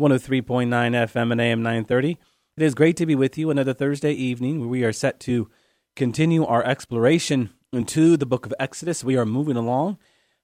103.9 0.00 0.66
FM 0.68 1.30
and 1.30 1.40
AM 1.42 1.62
930. 1.62 2.18
It 2.56 2.62
is 2.62 2.74
great 2.74 2.96
to 2.96 3.04
be 3.04 3.14
with 3.14 3.36
you 3.36 3.50
another 3.50 3.74
Thursday 3.74 4.12
evening 4.12 4.58
where 4.58 4.68
we 4.68 4.82
are 4.82 4.94
set 4.94 5.20
to 5.20 5.50
continue 5.94 6.42
our 6.46 6.64
exploration 6.64 7.50
into 7.70 8.16
the 8.16 8.24
book 8.24 8.46
of 8.46 8.54
Exodus. 8.58 9.04
We 9.04 9.18
are 9.18 9.26
moving 9.26 9.58
along. 9.58 9.98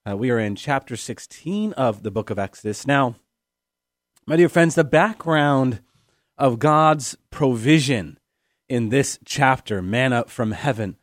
Uh, 0.06 0.14
we 0.14 0.30
are 0.30 0.38
in 0.38 0.56
chapter 0.56 0.95
16 0.95 1.73
of 1.73 2.02
the 2.02 2.11
book 2.11 2.28
of 2.28 2.38
Exodus. 2.38 2.87
Now, 2.87 3.16
my 4.27 4.37
dear 4.37 4.50
friends, 4.50 4.74
the 4.74 4.84
background 4.84 5.80
of 6.36 6.59
God's 6.59 7.16
provision 7.30 8.19
in 8.69 8.91
this 8.91 9.19
chapter, 9.25 9.80
manna 9.80 10.25
from 10.27 10.52
heaven, 10.52 10.97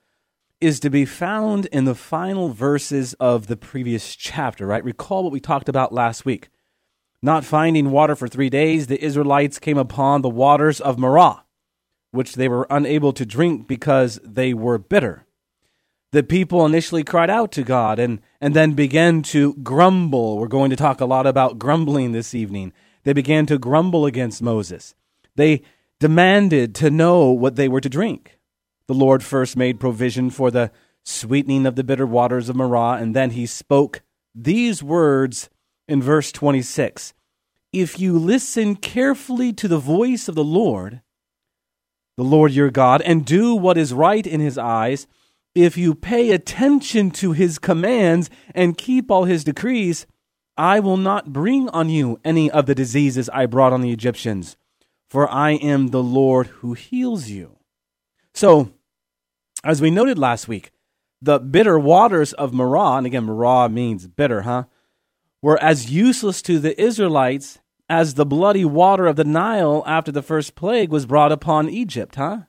is 0.61 0.80
to 0.81 0.91
be 0.91 1.05
found 1.05 1.66
in 1.67 1.85
the 1.85 1.95
final 1.95 2.49
verses 2.49 3.16
of 3.16 3.47
the 3.47 3.58
previous 3.58 4.16
chapter, 4.16 4.67
right? 4.67 4.83
Recall 4.83 5.23
what 5.23 5.33
we 5.33 5.39
talked 5.39 5.70
about 5.70 5.91
last 5.91 6.23
week. 6.23 6.49
Not 7.26 7.45
finding 7.45 7.90
water 7.91 8.18
for 8.18 8.27
three 8.27 8.50
days, 8.50 8.88
the 8.88 9.02
Israelites 9.02 9.58
came 9.58 9.77
upon 9.77 10.22
the 10.22 10.30
waters 10.30 10.81
of 10.81 11.00
Marah, 11.00 11.45
which 12.12 12.36
they 12.36 12.50
were 12.50 12.68
unable 12.70 13.14
to 13.14 13.26
drink 13.26 13.66
because 13.66 14.20
they 14.25 14.53
were 14.53 14.78
bitter. 14.78 15.25
The 16.12 16.22
people 16.22 16.66
initially 16.66 17.06
cried 17.06 17.30
out 17.30 17.53
to 17.53 17.64
God 17.64 17.97
and, 17.97 18.20
and 18.42 18.53
then 18.53 18.73
began 18.73 19.22
to 19.23 19.53
grumble. 19.53 20.38
We're 20.38 20.47
going 20.47 20.70
to 20.72 20.75
talk 20.75 21.00
a 21.00 21.06
lot 21.06 21.25
about 21.25 21.58
grumbling 21.58 22.12
this 22.12 22.36
evening. 22.36 22.73
They 23.06 23.14
began 23.14 23.45
to 23.45 23.58
grumble 23.58 24.06
against 24.06 24.42
Moses. 24.42 24.94
They 25.38 25.62
demanded 26.02 26.75
to 26.75 26.92
know 26.92 27.30
what 27.30 27.56
they 27.56 27.69
were 27.69 27.81
to 27.81 27.90
drink. 27.90 28.38
The 28.88 28.94
Lord 28.94 29.23
first 29.23 29.56
made 29.56 29.80
provision 29.80 30.30
for 30.30 30.52
the 30.52 30.72
sweetening 31.06 31.66
of 31.66 31.78
the 31.78 31.86
bitter 31.86 32.06
waters 32.06 32.50
of 32.50 32.58
Marah, 32.58 33.02
and 33.02 33.16
then 33.16 33.31
he 33.31 33.45
spoke 33.45 34.02
these 34.36 34.84
words 34.84 35.50
in 35.88 36.02
verse 36.02 36.31
26 36.31 37.14
If 37.73 37.99
you 37.99 38.19
listen 38.19 38.75
carefully 38.75 39.52
to 39.53 39.67
the 39.67 39.79
voice 39.79 40.27
of 40.27 40.35
the 40.35 40.43
Lord, 40.43 41.02
the 42.16 42.23
Lord 42.23 42.52
your 42.52 42.69
God, 42.69 43.02
and 43.02 43.25
do 43.25 43.55
what 43.55 43.79
is 43.79 43.93
right 43.93 44.25
in 44.25 44.39
his 44.39 44.59
eyes, 44.59 45.07
if 45.55 45.75
you 45.75 45.95
pay 45.95 46.29
attention 46.31 47.09
to 47.11 47.31
his 47.31 47.57
commands 47.57 48.29
and 48.53 48.77
keep 48.77 49.09
all 49.09 49.25
his 49.25 49.44
decrees, 49.44 50.05
I 50.55 50.79
will 50.79 50.97
not 50.97 51.33
bring 51.33 51.67
on 51.69 51.89
you 51.89 52.19
any 52.23 52.49
of 52.49 52.67
the 52.67 52.75
diseases 52.75 53.27
I 53.29 53.47
brought 53.47 53.73
on 53.73 53.81
the 53.81 53.91
Egyptians, 53.91 54.55
for 55.09 55.27
I 55.27 55.53
am 55.53 55.88
the 55.88 56.03
Lord 56.03 56.47
who 56.47 56.73
heals 56.73 57.29
you. 57.29 57.57
So, 58.35 58.71
as 59.63 59.81
we 59.81 59.89
noted 59.89 60.19
last 60.19 60.47
week, 60.47 60.69
the 61.23 61.39
bitter 61.39 61.79
waters 61.79 62.33
of 62.33 62.53
Marah, 62.53 62.97
and 62.97 63.07
again, 63.07 63.23
Marah 63.23 63.67
means 63.67 64.05
bitter, 64.05 64.41
huh? 64.41 64.66
were 65.44 65.61
as 65.61 65.91
useless 65.91 66.41
to 66.41 66.57
the 66.57 66.81
Israelites 66.81 67.59
as 67.89 68.14
the 68.14 68.26
bloody 68.26 68.66
water 68.66 69.08
of 69.08 69.16
the 69.16 69.23
Nile 69.23 69.84
after 69.86 70.12
the 70.12 70.22
first 70.22 70.56
plague 70.56 70.89
was 70.89 71.06
brought 71.06 71.31
upon 71.31 71.70
Egypt, 71.70 72.16
huh? 72.16 72.42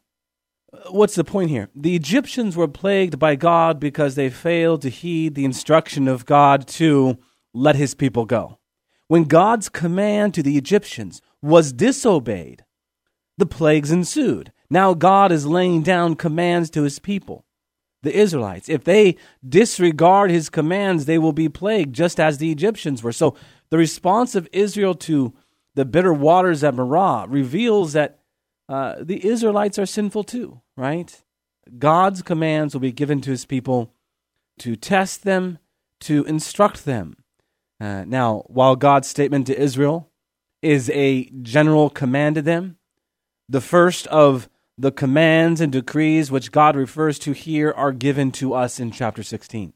What's 0.90 1.14
the 1.14 1.24
point 1.24 1.50
here? 1.50 1.70
The 1.74 1.94
Egyptians 1.94 2.56
were 2.56 2.68
plagued 2.68 3.18
by 3.18 3.36
God 3.36 3.78
because 3.78 4.14
they 4.14 4.30
failed 4.30 4.82
to 4.82 4.88
heed 4.88 5.34
the 5.34 5.44
instruction 5.44 6.08
of 6.08 6.26
God 6.26 6.66
to 6.68 7.18
let 7.52 7.76
his 7.76 7.94
people 7.94 8.24
go. 8.24 8.58
When 9.06 9.24
God's 9.24 9.68
command 9.68 10.34
to 10.34 10.42
the 10.42 10.56
Egyptians 10.56 11.20
was 11.40 11.72
disobeyed, 11.72 12.64
the 13.38 13.46
plagues 13.46 13.90
ensued. 13.90 14.52
Now 14.70 14.94
God 14.94 15.30
is 15.30 15.46
laying 15.46 15.82
down 15.82 16.16
commands 16.16 16.70
to 16.70 16.82
his 16.82 16.98
people 16.98 17.43
the 18.04 18.16
Israelites. 18.16 18.68
If 18.68 18.84
they 18.84 19.16
disregard 19.46 20.30
his 20.30 20.48
commands, 20.48 21.04
they 21.04 21.18
will 21.18 21.32
be 21.32 21.48
plagued, 21.48 21.94
just 21.94 22.20
as 22.20 22.38
the 22.38 22.52
Egyptians 22.52 23.02
were. 23.02 23.12
So 23.12 23.34
the 23.70 23.78
response 23.78 24.34
of 24.34 24.48
Israel 24.52 24.94
to 24.94 25.34
the 25.74 25.84
bitter 25.84 26.12
waters 26.14 26.62
at 26.62 26.74
Marah 26.74 27.26
reveals 27.28 27.94
that 27.94 28.20
uh, 28.68 28.96
the 29.00 29.26
Israelites 29.26 29.78
are 29.78 29.86
sinful 29.86 30.24
too, 30.24 30.60
right? 30.76 31.22
God's 31.78 32.22
commands 32.22 32.74
will 32.74 32.80
be 32.80 32.92
given 32.92 33.20
to 33.22 33.30
his 33.30 33.44
people 33.44 33.92
to 34.58 34.76
test 34.76 35.24
them, 35.24 35.58
to 36.00 36.24
instruct 36.24 36.84
them. 36.84 37.16
Uh, 37.80 38.04
now, 38.06 38.44
while 38.46 38.76
God's 38.76 39.08
statement 39.08 39.46
to 39.48 39.60
Israel 39.60 40.10
is 40.62 40.88
a 40.90 41.24
general 41.42 41.90
command 41.90 42.36
to 42.36 42.42
them, 42.42 42.76
the 43.48 43.60
first 43.60 44.06
of 44.06 44.48
the 44.76 44.92
commands 44.92 45.60
and 45.60 45.70
decrees 45.72 46.30
which 46.30 46.50
God 46.50 46.76
refers 46.76 47.18
to 47.20 47.32
here 47.32 47.72
are 47.72 47.92
given 47.92 48.32
to 48.32 48.54
us 48.54 48.80
in 48.80 48.90
chapter 48.90 49.22
16. 49.22 49.72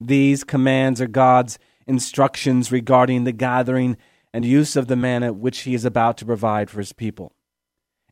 These 0.00 0.44
commands 0.44 1.00
are 1.00 1.08
God's 1.08 1.58
instructions 1.86 2.70
regarding 2.70 3.24
the 3.24 3.32
gathering 3.32 3.96
and 4.32 4.44
use 4.44 4.76
of 4.76 4.86
the 4.86 4.96
manna 4.96 5.32
which 5.32 5.60
he 5.60 5.74
is 5.74 5.84
about 5.84 6.16
to 6.18 6.24
provide 6.24 6.70
for 6.70 6.78
his 6.78 6.92
people. 6.92 7.32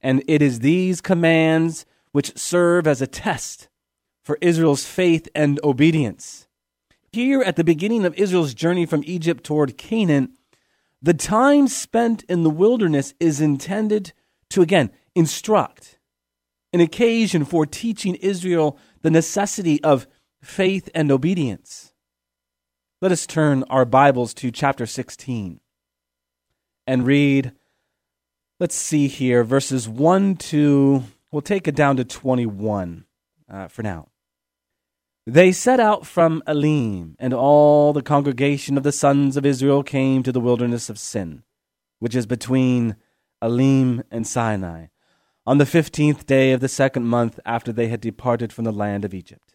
And 0.02 0.22
it 0.26 0.42
is 0.42 0.60
these 0.60 1.00
commands 1.00 1.86
which 2.10 2.36
serve 2.36 2.86
as 2.86 3.00
a 3.00 3.06
test 3.06 3.68
for 4.24 4.38
Israel's 4.40 4.84
faith 4.84 5.28
and 5.34 5.60
obedience. 5.62 6.48
Here 7.12 7.42
at 7.42 7.56
the 7.56 7.64
beginning 7.64 8.04
of 8.04 8.14
Israel's 8.14 8.54
journey 8.54 8.86
from 8.86 9.04
Egypt 9.06 9.44
toward 9.44 9.78
Canaan, 9.78 10.34
the 11.00 11.14
time 11.14 11.68
spent 11.68 12.24
in 12.24 12.42
the 12.42 12.50
wilderness 12.50 13.14
is 13.20 13.40
intended 13.40 14.12
to, 14.50 14.62
again, 14.62 14.90
instruct 15.14 15.97
an 16.72 16.80
occasion 16.80 17.44
for 17.44 17.64
teaching 17.66 18.14
Israel 18.16 18.78
the 19.02 19.10
necessity 19.10 19.82
of 19.82 20.06
faith 20.42 20.88
and 20.94 21.10
obedience. 21.10 21.92
Let 23.00 23.12
us 23.12 23.26
turn 23.26 23.64
our 23.70 23.84
Bibles 23.84 24.34
to 24.34 24.50
chapter 24.50 24.84
16 24.84 25.60
and 26.86 27.06
read, 27.06 27.52
let's 28.60 28.74
see 28.74 29.08
here, 29.08 29.44
verses 29.44 29.88
1 29.88 30.36
to, 30.36 31.04
we'll 31.30 31.42
take 31.42 31.68
it 31.68 31.74
down 31.74 31.96
to 31.96 32.04
21 32.04 33.04
uh, 33.50 33.68
for 33.68 33.82
now. 33.82 34.08
They 35.26 35.52
set 35.52 35.78
out 35.78 36.06
from 36.06 36.42
Elim, 36.46 37.14
and 37.18 37.34
all 37.34 37.92
the 37.92 38.02
congregation 38.02 38.78
of 38.78 38.82
the 38.82 38.92
sons 38.92 39.36
of 39.36 39.44
Israel 39.44 39.82
came 39.82 40.22
to 40.22 40.32
the 40.32 40.40
wilderness 40.40 40.88
of 40.88 40.98
Sin, 40.98 41.42
which 41.98 42.16
is 42.16 42.24
between 42.24 42.96
Elim 43.42 44.02
and 44.10 44.26
Sinai 44.26 44.86
on 45.48 45.56
the 45.56 45.64
fifteenth 45.64 46.26
day 46.26 46.52
of 46.52 46.60
the 46.60 46.68
second 46.68 47.06
month 47.06 47.40
after 47.46 47.72
they 47.72 47.88
had 47.88 48.02
departed 48.02 48.52
from 48.52 48.66
the 48.66 48.70
land 48.70 49.02
of 49.02 49.14
Egypt. 49.14 49.54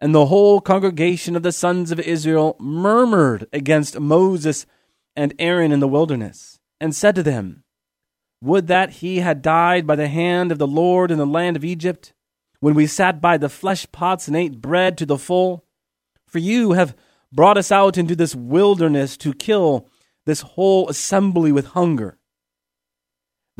And 0.00 0.12
the 0.12 0.26
whole 0.26 0.60
congregation 0.60 1.36
of 1.36 1.44
the 1.44 1.52
sons 1.52 1.92
of 1.92 2.00
Israel 2.00 2.56
murmured 2.58 3.46
against 3.52 4.00
Moses 4.00 4.66
and 5.14 5.32
Aaron 5.38 5.70
in 5.70 5.78
the 5.78 5.86
wilderness, 5.86 6.58
and 6.80 6.96
said 6.96 7.14
to 7.14 7.22
them, 7.22 7.62
Would 8.42 8.66
that 8.66 8.90
he 8.90 9.20
had 9.20 9.40
died 9.40 9.86
by 9.86 9.94
the 9.94 10.08
hand 10.08 10.50
of 10.50 10.58
the 10.58 10.66
Lord 10.66 11.12
in 11.12 11.18
the 11.18 11.26
land 11.26 11.56
of 11.56 11.64
Egypt, 11.64 12.12
when 12.58 12.74
we 12.74 12.88
sat 12.88 13.20
by 13.20 13.36
the 13.36 13.48
flesh 13.48 13.86
pots 13.92 14.26
and 14.26 14.36
ate 14.36 14.60
bread 14.60 14.98
to 14.98 15.06
the 15.06 15.16
full. 15.16 15.64
For 16.26 16.40
you 16.40 16.72
have 16.72 16.96
brought 17.30 17.56
us 17.56 17.70
out 17.70 17.96
into 17.96 18.16
this 18.16 18.34
wilderness 18.34 19.16
to 19.18 19.32
kill 19.32 19.86
this 20.26 20.40
whole 20.40 20.88
assembly 20.88 21.52
with 21.52 21.66
hunger. 21.66 22.18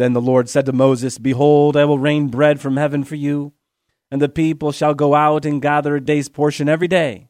Then 0.00 0.14
the 0.14 0.20
Lord 0.22 0.48
said 0.48 0.64
to 0.64 0.72
Moses, 0.72 1.18
Behold, 1.18 1.76
I 1.76 1.84
will 1.84 1.98
rain 1.98 2.28
bread 2.28 2.58
from 2.58 2.78
heaven 2.78 3.04
for 3.04 3.16
you, 3.16 3.52
and 4.10 4.22
the 4.22 4.30
people 4.30 4.72
shall 4.72 4.94
go 4.94 5.14
out 5.14 5.44
and 5.44 5.60
gather 5.60 5.94
a 5.94 6.00
day's 6.00 6.30
portion 6.30 6.70
every 6.70 6.88
day, 6.88 7.28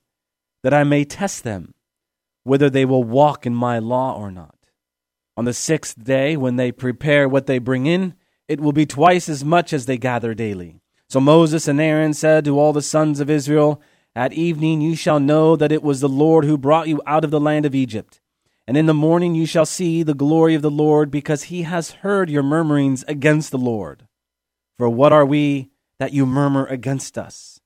that 0.62 0.72
I 0.72 0.84
may 0.84 1.04
test 1.04 1.42
them, 1.42 1.74
whether 2.44 2.70
they 2.70 2.84
will 2.84 3.02
walk 3.02 3.44
in 3.44 3.56
my 3.56 3.80
law 3.80 4.16
or 4.16 4.30
not. 4.30 4.54
On 5.36 5.46
the 5.46 5.52
sixth 5.52 6.00
day, 6.00 6.36
when 6.36 6.54
they 6.54 6.70
prepare 6.70 7.28
what 7.28 7.46
they 7.46 7.58
bring 7.58 7.86
in, 7.86 8.14
it 8.46 8.60
will 8.60 8.70
be 8.70 8.86
twice 8.86 9.28
as 9.28 9.44
much 9.44 9.72
as 9.72 9.86
they 9.86 9.98
gather 9.98 10.32
daily. 10.32 10.80
So 11.08 11.18
Moses 11.18 11.66
and 11.66 11.80
Aaron 11.80 12.14
said 12.14 12.44
to 12.44 12.56
all 12.56 12.72
the 12.72 12.82
sons 12.82 13.18
of 13.18 13.28
Israel, 13.28 13.82
At 14.14 14.32
evening 14.32 14.80
you 14.80 14.94
shall 14.94 15.18
know 15.18 15.56
that 15.56 15.72
it 15.72 15.82
was 15.82 15.98
the 15.98 16.08
Lord 16.08 16.44
who 16.44 16.56
brought 16.56 16.86
you 16.86 17.02
out 17.04 17.24
of 17.24 17.32
the 17.32 17.40
land 17.40 17.66
of 17.66 17.74
Egypt. 17.74 18.20
And 18.70 18.76
in 18.76 18.86
the 18.86 18.94
morning 18.94 19.34
you 19.34 19.46
shall 19.46 19.66
see 19.66 20.04
the 20.04 20.14
glory 20.14 20.54
of 20.54 20.62
the 20.62 20.70
Lord, 20.70 21.10
because 21.10 21.42
he 21.50 21.62
has 21.62 21.90
heard 21.90 22.30
your 22.30 22.44
murmurings 22.44 23.04
against 23.08 23.50
the 23.50 23.58
Lord. 23.58 24.06
For 24.78 24.88
what 24.88 25.12
are 25.12 25.26
we 25.26 25.70
that 25.98 26.12
you 26.12 26.24
murmur 26.24 26.66
against 26.66 27.18
us? 27.18 27.58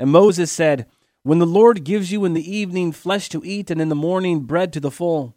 And 0.00 0.08
Moses 0.08 0.50
said, 0.50 0.86
When 1.22 1.38
the 1.38 1.44
Lord 1.44 1.84
gives 1.84 2.12
you 2.12 2.24
in 2.24 2.32
the 2.32 2.50
evening 2.50 2.92
flesh 2.92 3.28
to 3.28 3.44
eat, 3.44 3.70
and 3.70 3.78
in 3.78 3.90
the 3.90 3.94
morning 3.94 4.40
bread 4.44 4.72
to 4.72 4.80
the 4.80 4.90
full, 4.90 5.36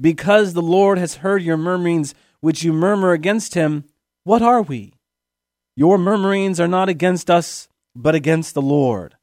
because 0.00 0.54
the 0.54 0.60
Lord 0.60 0.98
has 0.98 1.18
heard 1.18 1.44
your 1.44 1.56
murmurings 1.56 2.12
which 2.40 2.64
you 2.64 2.72
murmur 2.72 3.12
against 3.12 3.54
him, 3.54 3.84
what 4.24 4.42
are 4.42 4.62
we? 4.62 4.94
Your 5.76 5.98
murmurings 5.98 6.58
are 6.58 6.66
not 6.66 6.88
against 6.88 7.30
us, 7.30 7.68
but 7.94 8.16
against 8.16 8.54
the 8.54 8.60
Lord. 8.62 9.14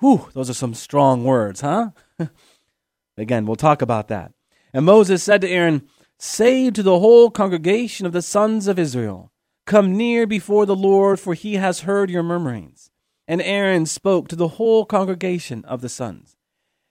Whew, 0.00 0.28
those 0.32 0.50
are 0.50 0.54
some 0.54 0.74
strong 0.74 1.22
words, 1.22 1.60
huh? 1.60 1.90
Again, 3.16 3.46
we'll 3.46 3.54
talk 3.54 3.80
about 3.80 4.08
that. 4.08 4.32
And 4.76 4.84
Moses 4.84 5.22
said 5.22 5.40
to 5.40 5.48
Aaron, 5.48 5.88
Say 6.18 6.70
to 6.70 6.82
the 6.82 6.98
whole 6.98 7.30
congregation 7.30 8.04
of 8.04 8.12
the 8.12 8.20
sons 8.20 8.68
of 8.68 8.78
Israel, 8.78 9.32
Come 9.64 9.96
near 9.96 10.26
before 10.26 10.66
the 10.66 10.76
Lord, 10.76 11.18
for 11.18 11.32
he 11.32 11.54
has 11.54 11.80
heard 11.80 12.10
your 12.10 12.22
murmurings. 12.22 12.90
And 13.26 13.40
Aaron 13.40 13.86
spoke 13.86 14.28
to 14.28 14.36
the 14.36 14.48
whole 14.48 14.84
congregation 14.84 15.64
of 15.64 15.80
the 15.80 15.88
sons. 15.88 16.36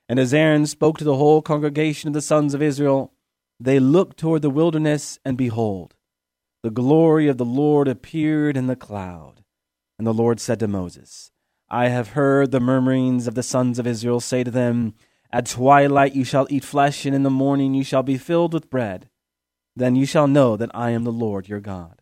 And 0.09 0.17
as 0.17 0.33
Aaron 0.33 0.65
spoke 0.65 0.97
to 0.97 1.03
the 1.03 1.17
whole 1.17 1.43
congregation 1.43 2.07
of 2.07 2.15
the 2.15 2.23
sons 2.23 2.55
of 2.55 2.61
Israel, 2.63 3.13
they 3.59 3.79
looked 3.79 4.17
toward 4.17 4.41
the 4.41 4.49
wilderness, 4.49 5.19
and 5.23 5.37
behold, 5.37 5.93
the 6.63 6.71
glory 6.71 7.27
of 7.27 7.37
the 7.37 7.45
Lord 7.45 7.87
appeared 7.87 8.57
in 8.57 8.65
the 8.65 8.75
cloud. 8.75 9.43
And 9.99 10.07
the 10.07 10.11
Lord 10.11 10.39
said 10.39 10.59
to 10.61 10.67
Moses, 10.67 11.29
I 11.69 11.89
have 11.89 12.09
heard 12.09 12.49
the 12.49 12.59
murmurings 12.59 13.27
of 13.27 13.35
the 13.35 13.43
sons 13.43 13.77
of 13.77 13.85
Israel. 13.85 14.21
Say 14.21 14.43
to 14.43 14.49
them, 14.49 14.95
At 15.35 15.47
twilight 15.47 16.15
you 16.15 16.23
shall 16.23 16.47
eat 16.49 16.63
flesh, 16.63 17.05
and 17.05 17.13
in 17.13 17.23
the 17.23 17.29
morning 17.29 17.73
you 17.73 17.83
shall 17.83 18.03
be 18.03 18.17
filled 18.17 18.53
with 18.53 18.69
bread. 18.69 19.09
Then 19.75 19.97
you 19.97 20.05
shall 20.05 20.27
know 20.27 20.55
that 20.55 20.71
I 20.73 20.91
am 20.91 21.03
the 21.03 21.11
Lord 21.11 21.49
your 21.49 21.59
God. 21.59 22.01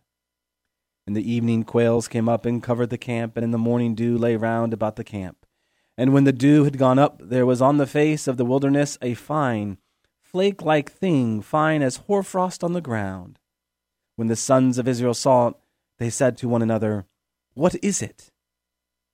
In 1.07 1.13
the 1.13 1.31
evening 1.31 1.63
quails 1.63 2.07
came 2.07 2.29
up 2.29 2.45
and 2.45 2.61
covered 2.61 2.91
the 2.91 2.97
camp, 2.99 3.35
and 3.35 3.43
in 3.43 3.49
the 3.49 3.57
morning 3.57 3.95
dew 3.95 4.19
lay 4.19 4.35
round 4.35 4.71
about 4.71 4.97
the 4.97 5.03
camp. 5.03 5.47
And 5.97 6.13
when 6.13 6.25
the 6.25 6.31
dew 6.31 6.63
had 6.63 6.77
gone 6.77 6.99
up, 6.99 7.23
there 7.23 7.43
was 7.43 7.59
on 7.59 7.77
the 7.77 7.87
face 7.87 8.27
of 8.27 8.37
the 8.37 8.45
wilderness 8.45 8.99
a 9.01 9.15
fine, 9.15 9.79
flake 10.21 10.61
like 10.61 10.91
thing, 10.91 11.41
fine 11.41 11.81
as 11.81 12.05
hoarfrost 12.05 12.63
on 12.63 12.73
the 12.73 12.81
ground. 12.81 13.39
When 14.15 14.27
the 14.27 14.35
sons 14.35 14.77
of 14.77 14.87
Israel 14.87 15.15
saw 15.15 15.47
it, 15.47 15.55
they 15.97 16.11
said 16.11 16.37
to 16.37 16.47
one 16.47 16.61
another, 16.61 17.07
What 17.55 17.73
is 17.81 18.03
it? 18.03 18.29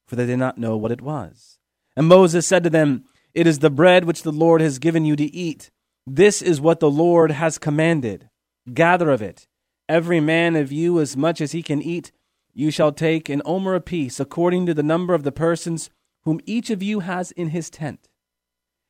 For 0.08 0.18
they 0.18 0.26
did 0.26 0.40
not 0.40 0.58
know 0.58 0.76
what 0.76 0.92
it 0.92 1.00
was. 1.00 1.58
And 1.96 2.08
Moses 2.08 2.46
said 2.46 2.66
to 2.66 2.70
them, 2.70 3.06
It 3.34 3.48
is 3.48 3.60
the 3.60 3.70
bread 3.70 4.06
which 4.06 4.24
the 4.24 4.32
Lord 4.32 4.62
has 4.62 4.80
given 4.80 5.06
you 5.06 5.16
to 5.16 5.36
eat. 5.36 5.72
This 6.06 6.42
is 6.42 6.60
what 6.60 6.80
the 6.80 6.90
Lord 6.90 7.32
has 7.32 7.58
commanded. 7.58 8.30
Gather 8.74 9.10
of 9.10 9.22
it 9.22 9.48
Every 9.90 10.20
man 10.20 10.56
of 10.56 10.72
you 10.72 11.00
as 11.00 11.18
much 11.18 11.42
as 11.42 11.52
he 11.52 11.64
can 11.64 11.82
eat, 11.82 12.12
you 12.54 12.70
shall 12.70 12.92
take 12.92 13.28
an 13.28 13.42
omer 13.44 13.74
apiece, 13.74 14.20
according 14.20 14.68
to 14.68 14.76
the 14.76 14.84
number 14.84 15.16
of 15.16 15.24
the 15.24 15.32
persons 15.32 15.90
whom 16.26 16.40
each 16.46 16.70
of 16.70 16.84
you 16.84 17.00
has 17.00 17.32
in 17.32 17.50
his 17.50 17.72
tent. 17.72 18.08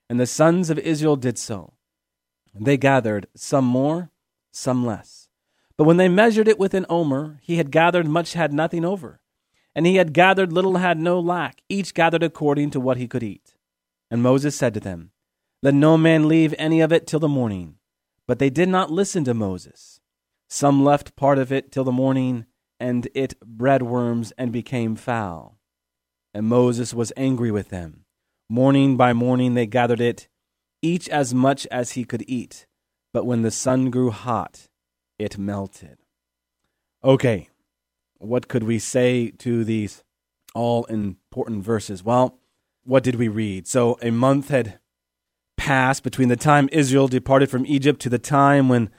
And 0.10 0.20
the 0.20 0.26
sons 0.26 0.70
of 0.70 0.78
Israel 0.78 1.16
did 1.16 1.38
so. 1.38 1.74
They 2.54 2.76
gathered 2.76 3.28
some 3.34 3.64
more, 3.64 4.12
some 4.52 4.86
less. 4.86 5.30
But 5.78 5.86
when 5.86 5.96
they 5.96 6.10
measured 6.10 6.50
it 6.50 6.60
with 6.60 6.74
an 6.74 6.86
omer, 6.90 7.40
he 7.42 7.56
had 7.56 7.72
gathered 7.72 8.06
much, 8.06 8.34
had 8.34 8.52
nothing 8.52 8.84
over. 8.84 9.22
And 9.74 9.86
he 9.86 9.96
had 9.96 10.12
gathered 10.12 10.52
little, 10.52 10.78
had 10.78 11.00
no 11.00 11.18
lack. 11.18 11.62
Each 11.70 11.94
gathered 11.94 12.24
according 12.24 12.72
to 12.72 12.82
what 12.82 12.98
he 12.98 13.08
could 13.08 13.24
eat. 13.24 13.54
And 14.12 14.24
Moses 14.24 14.56
said 14.56 14.74
to 14.74 14.80
them, 14.80 15.12
Let 15.62 15.74
no 15.74 15.98
man 15.98 16.28
leave 16.28 16.56
any 16.58 16.82
of 16.82 16.92
it 16.92 17.06
till 17.06 17.20
the 17.20 17.28
morning. 17.28 17.76
But 18.28 18.40
they 18.40 18.50
did 18.50 18.70
not 18.70 18.92
listen 18.92 19.24
to 19.26 19.34
Moses. 19.34 20.00
Some 20.48 20.84
left 20.84 21.16
part 21.16 21.38
of 21.38 21.52
it 21.52 21.72
till 21.72 21.84
the 21.84 21.92
morning, 21.92 22.46
and 22.80 23.08
it 23.14 23.40
bred 23.42 23.84
worms 23.84 24.32
and 24.38 24.52
became 24.52 24.96
foul. 24.96 25.60
And 26.34 26.48
Moses 26.48 26.94
was 26.94 27.14
angry 27.18 27.52
with 27.52 27.70
them. 27.70 28.06
Morning 28.50 28.98
by 28.98 29.14
morning 29.14 29.54
they 29.54 29.68
gathered 29.68 30.02
it, 30.02 30.28
each 30.82 31.08
as 31.10 31.34
much 31.34 31.68
as 31.68 31.92
he 31.92 32.04
could 32.04 32.24
eat. 32.28 32.66
But 33.14 33.26
when 33.26 33.42
the 33.44 33.52
sun 33.52 33.92
grew 33.92 34.12
hot, 34.12 34.70
it 35.20 35.38
melted. 35.38 35.98
Okay, 37.04 37.50
what 38.18 38.48
could 38.48 38.64
we 38.64 38.80
say 38.80 39.32
to 39.32 39.64
these 39.64 40.04
all 40.56 40.86
important 40.86 41.64
verses? 41.64 42.04
Well, 42.04 42.39
what 42.90 43.04
did 43.04 43.16
we 43.16 43.28
read? 43.28 43.68
So 43.68 44.00
a 44.02 44.10
month 44.10 44.50
had 44.50 44.80
passed 45.58 46.02
between 46.02 46.28
the 46.28 46.36
time 46.36 46.68
Israel 46.72 47.08
departed 47.08 47.48
from 47.48 47.66
Egypt 47.68 48.02
to 48.02 48.10
the 48.10 48.18
time 48.18 48.68
when 48.68 48.90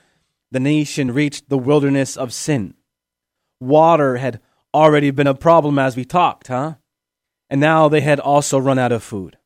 the 0.53 0.61
nation 0.61 1.11
reached 1.11 1.49
the 1.49 1.59
wilderness 1.59 2.17
of 2.17 2.33
Sin. 2.33 2.75
Water 3.59 4.19
had 4.19 4.41
already 4.73 5.11
been 5.11 5.27
a 5.27 5.35
problem 5.35 5.77
as 5.77 5.97
we 5.97 6.05
talked, 6.05 6.47
huh? 6.47 6.75
And 7.49 7.61
now 7.61 7.89
they 7.89 8.01
had 8.01 8.21
also 8.21 8.59
run 8.59 8.79
out 8.79 8.93
of 8.93 9.03
food. 9.03 9.39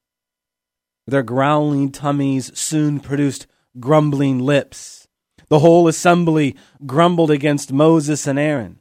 Their 1.07 1.23
growling 1.23 1.91
tummies 1.91 2.57
soon 2.59 3.01
produced 3.01 3.47
grumbling 3.81 4.41
lips. 4.41 5.09
The 5.49 5.61
whole 5.61 5.89
assembly 5.89 6.55
grumbled 6.85 7.31
against 7.31 7.73
Moses 7.73 8.27
and 8.27 8.39
Aaron. 8.39 8.81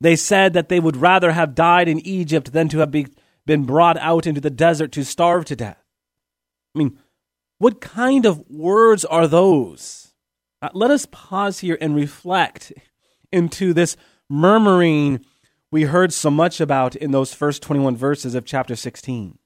They 0.00 0.16
said 0.16 0.54
that 0.54 0.70
they 0.70 0.80
would 0.80 0.96
rather 0.96 1.32
have 1.32 1.54
died 1.54 1.88
in 1.88 2.04
Egypt 2.06 2.54
than 2.54 2.68
to 2.70 2.78
have 2.78 2.90
be, 2.90 3.06
been 3.46 3.64
brought 3.64 3.96
out 3.98 4.26
into 4.26 4.40
the 4.40 4.50
desert 4.50 4.92
to 4.92 5.04
starve 5.04 5.44
to 5.46 5.56
death. 5.56 5.82
I 6.74 6.78
mean, 6.78 6.98
what 7.58 7.80
kind 7.80 8.26
of 8.26 8.48
words 8.48 9.04
are 9.04 9.26
those? 9.26 10.14
Uh, 10.60 10.68
let 10.74 10.90
us 10.90 11.06
pause 11.10 11.60
here 11.60 11.78
and 11.80 11.94
reflect 11.94 12.72
into 13.32 13.72
this 13.72 13.96
murmuring 14.28 15.24
we 15.72 15.84
heard 15.84 16.12
so 16.12 16.30
much 16.30 16.60
about 16.60 16.94
in 16.94 17.12
those 17.12 17.32
first 17.32 17.62
21 17.62 17.96
verses 17.96 18.34
of 18.34 18.44
chapter 18.44 18.76
16. 18.76 19.38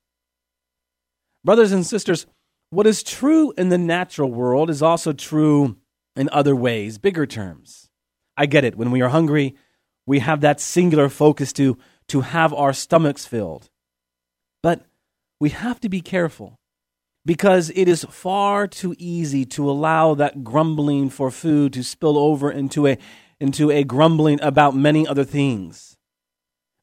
Brothers 1.45 1.71
and 1.71 1.87
sisters, 1.87 2.27
what 2.71 2.87
is 2.87 3.05
true 3.05 3.55
in 3.57 3.69
the 3.69 3.79
natural 3.79 4.31
world 4.31 4.69
is 4.69 4.83
also 4.83 5.13
true 5.13 5.77
in 6.17 6.29
other 6.33 6.57
ways, 6.57 6.99
bigger 6.99 7.27
terms. 7.27 7.89
I 8.37 8.47
get 8.47 8.65
it. 8.65 8.77
When 8.77 8.91
we 8.91 9.03
are 9.03 9.11
hungry, 9.11 9.55
we 10.05 10.19
have 10.19 10.41
that 10.41 10.61
singular 10.61 11.09
focus 11.09 11.53
to, 11.55 11.79
to 12.09 12.23
have 12.23 12.53
our 12.53 12.73
stomachs 12.73 13.25
filled. 13.25 13.71
We 15.41 15.51
have 15.51 15.81
to 15.81 15.89
be 15.89 16.01
careful 16.01 16.59
because 17.25 17.71
it 17.75 17.89
is 17.89 18.05
far 18.05 18.67
too 18.67 18.95
easy 18.99 19.45
to 19.45 19.69
allow 19.69 20.15
that 20.15 20.45
grumbling 20.45 21.11
for 21.11 21.31
food 21.31 21.73
to 21.75 21.83
spill 21.83 22.17
over 22.17 22.51
into 22.51 22.87
a, 22.87 22.99
into 23.41 23.71
a 23.71 23.85
grumbling 23.85 24.41
about 24.41 24.75
many 24.75 25.07
other 25.07 25.25
things. 25.25 25.97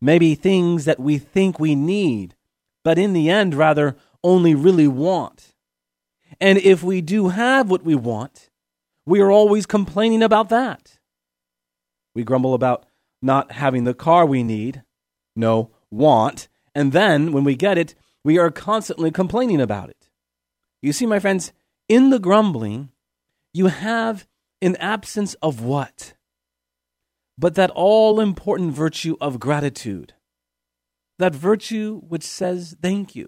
Maybe 0.02 0.36
things 0.36 0.86
that 0.86 1.00
we 1.00 1.18
think 1.18 1.60
we 1.60 1.76
need, 1.76 2.36
but 2.84 3.00
in 3.00 3.14
the 3.14 3.30
end, 3.30 3.56
rather, 3.56 3.96
only 4.24 4.54
really 4.54 4.88
want. 4.88 5.54
And 6.42 6.58
if 6.58 6.84
we 6.84 7.00
do 7.00 7.30
have 7.30 7.70
what 7.70 7.84
we 7.84 7.96
want, 7.96 8.50
we 9.06 9.22
are 9.22 9.32
always 9.32 9.66
complaining 9.66 10.22
about 10.22 10.50
that. 10.50 11.00
We 12.14 12.24
grumble 12.24 12.54
about 12.54 12.86
not 13.22 13.54
having 13.54 13.86
the 13.86 13.94
car 13.94 14.26
we 14.26 14.44
need, 14.44 14.84
no, 15.36 15.72
want, 15.90 16.50
and 16.76 16.92
then 16.92 17.32
when 17.32 17.44
we 17.44 17.56
get 17.56 17.78
it, 17.78 17.96
we 18.24 18.38
are 18.38 18.52
constantly 18.52 19.12
complaining 19.12 19.62
about 19.62 19.90
it. 19.90 20.10
You 20.82 20.94
see, 20.94 21.06
my 21.06 21.20
friends, 21.20 21.52
in 21.90 22.10
the 22.10 22.20
grumbling, 22.20 22.90
you 23.54 23.68
have 23.68 24.28
an 24.62 24.76
absence 24.78 25.34
of 25.36 25.62
what? 25.62 26.14
But 27.38 27.56
that 27.56 27.72
all 27.72 28.20
important 28.20 28.74
virtue 28.74 29.18
of 29.20 29.40
gratitude. 29.40 30.14
That 31.20 31.36
virtue 31.36 32.02
which 32.08 32.24
says 32.24 32.76
thank 32.82 33.16
you. 33.16 33.28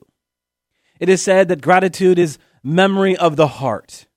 It 1.00 1.10
is 1.10 1.22
said 1.22 1.50
that 1.50 1.62
gratitude 1.62 2.18
is 2.18 2.38
memory 2.64 3.16
of 3.18 3.36
the 3.36 3.48
heart, 3.48 4.08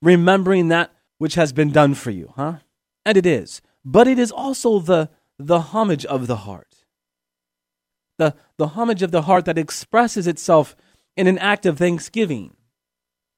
remembering 0.00 0.68
that 0.68 0.92
which 1.18 1.34
has 1.34 1.52
been 1.52 1.70
done 1.70 1.94
for 1.94 2.10
you, 2.10 2.32
huh? 2.36 2.56
And 3.04 3.18
it 3.18 3.26
is. 3.26 3.60
But 3.84 4.06
it 4.06 4.18
is 4.18 4.30
also 4.30 4.78
the, 4.78 5.10
the 5.38 5.60
homage 5.60 6.04
of 6.06 6.26
the 6.26 6.36
heart. 6.36 6.69
The, 8.20 8.34
the 8.58 8.68
homage 8.68 9.02
of 9.02 9.12
the 9.12 9.22
heart 9.22 9.46
that 9.46 9.56
expresses 9.56 10.26
itself 10.26 10.76
in 11.16 11.26
an 11.26 11.38
act 11.38 11.64
of 11.64 11.78
thanksgiving 11.78 12.54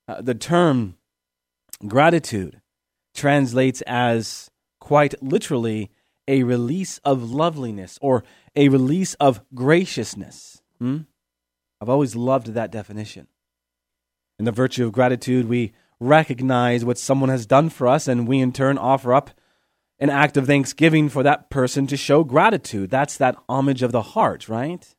uh, 0.08 0.20
the 0.20 0.34
term 0.34 0.96
gratitude 1.86 2.60
translates 3.14 3.80
as 3.82 4.50
quite 4.80 5.14
literally 5.22 5.92
a 6.26 6.42
release 6.42 6.98
of 7.04 7.30
loveliness 7.30 7.96
or 8.02 8.24
a 8.56 8.68
release 8.70 9.14
of 9.20 9.40
graciousness. 9.54 10.60
Hmm? 10.80 11.02
I've 11.80 11.88
always 11.88 12.16
loved 12.16 12.48
that 12.48 12.72
definition. 12.72 13.28
In 14.40 14.46
the 14.46 14.50
virtue 14.50 14.84
of 14.84 14.90
gratitude, 14.90 15.48
we 15.48 15.74
recognize 16.00 16.84
what 16.84 16.98
someone 16.98 17.30
has 17.30 17.46
done 17.46 17.68
for 17.68 17.86
us, 17.86 18.08
and 18.08 18.26
we 18.26 18.40
in 18.40 18.52
turn 18.52 18.78
offer 18.78 19.14
up 19.14 19.30
an 19.98 20.10
act 20.10 20.36
of 20.36 20.46
thanksgiving 20.46 21.08
for 21.08 21.22
that 21.22 21.50
person 21.50 21.86
to 21.86 21.96
show 21.96 22.24
gratitude. 22.24 22.90
That's 22.90 23.16
that 23.18 23.36
homage 23.48 23.82
of 23.82 23.92
the 23.92 24.02
heart, 24.02 24.48
right? 24.48 24.94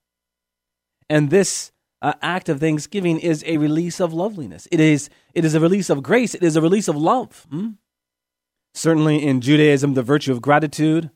And 1.09 1.29
this 1.29 1.71
uh, 2.01 2.13
act 2.21 2.49
of 2.49 2.59
thanksgiving 2.59 3.19
is 3.19 3.43
a 3.45 3.57
release 3.57 3.99
of 3.99 4.13
loveliness. 4.13 4.67
It 4.71 4.79
is, 4.79 5.09
it 5.33 5.45
is 5.45 5.55
a 5.55 5.59
release 5.59 5.89
of 5.89 6.03
grace. 6.03 6.35
It 6.35 6.43
is 6.43 6.55
a 6.55 6.61
release 6.61 6.87
of 6.87 6.95
love. 6.95 7.47
Hmm? 7.49 7.71
Certainly 8.73 9.25
in 9.25 9.41
Judaism, 9.41 9.93
the 9.93 10.03
virtue 10.03 10.31
of 10.31 10.41
gratitude, 10.41 11.11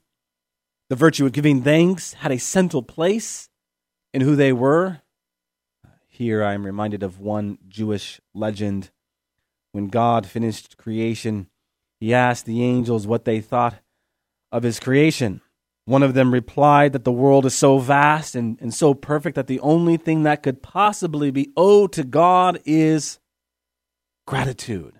the 0.89 0.95
virtue 0.95 1.25
of 1.25 1.33
giving 1.33 1.63
thanks 1.63 2.13
had 2.13 2.31
a 2.31 2.39
central 2.39 2.83
place 2.83 3.49
in 4.13 4.21
who 4.21 4.35
they 4.35 4.53
were. 4.53 5.01
Here 6.07 6.43
I 6.43 6.53
am 6.53 6.65
reminded 6.65 7.03
of 7.03 7.19
one 7.19 7.57
Jewish 7.67 8.21
legend. 8.33 8.91
When 9.73 9.87
God 9.89 10.25
finished 10.25 10.77
creation, 10.77 11.47
he 11.99 12.13
asked 12.13 12.45
the 12.45 12.63
angels 12.63 13.07
what 13.07 13.25
they 13.25 13.41
thought 13.41 13.75
of 14.51 14.63
his 14.63 14.79
creation. 14.79 15.41
One 15.85 16.03
of 16.03 16.13
them 16.13 16.33
replied 16.33 16.93
that 16.93 17.05
the 17.05 17.11
world 17.11 17.45
is 17.45 17.55
so 17.55 17.79
vast 17.79 18.35
and, 18.35 18.57
and 18.61 18.73
so 18.73 18.93
perfect 18.93 19.35
that 19.35 19.47
the 19.47 19.61
only 19.61 19.97
thing 19.97 20.23
that 20.23 20.43
could 20.43 20.61
possibly 20.61 21.31
be 21.31 21.51
owed 21.55 21.93
to 21.93 22.03
God 22.03 22.59
is 22.65 23.19
gratitude. 24.25 24.93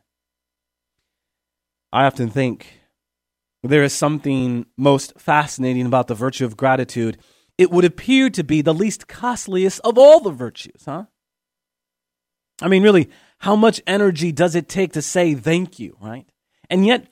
I 1.91 2.05
often 2.05 2.29
think 2.29 2.79
there 3.63 3.83
is 3.83 3.93
something 3.93 4.65
most 4.77 5.19
fascinating 5.19 5.85
about 5.85 6.07
the 6.07 6.15
virtue 6.15 6.45
of 6.45 6.57
gratitude. 6.57 7.17
It 7.57 7.71
would 7.71 7.85
appear 7.85 8.29
to 8.29 8.43
be 8.43 8.61
the 8.61 8.73
least 8.73 9.07
costliest 9.07 9.81
of 9.83 9.97
all 9.97 10.19
the 10.19 10.31
virtues, 10.31 10.83
huh? 10.85 11.05
I 12.61 12.67
mean, 12.69 12.81
really, 12.81 13.09
how 13.39 13.55
much 13.55 13.81
energy 13.85 14.31
does 14.31 14.55
it 14.55 14.67
take 14.67 14.93
to 14.93 15.01
say 15.01 15.35
thank 15.35 15.79
you, 15.79 15.97
right? 15.99 16.27
And 16.69 16.85
yet, 16.85 17.07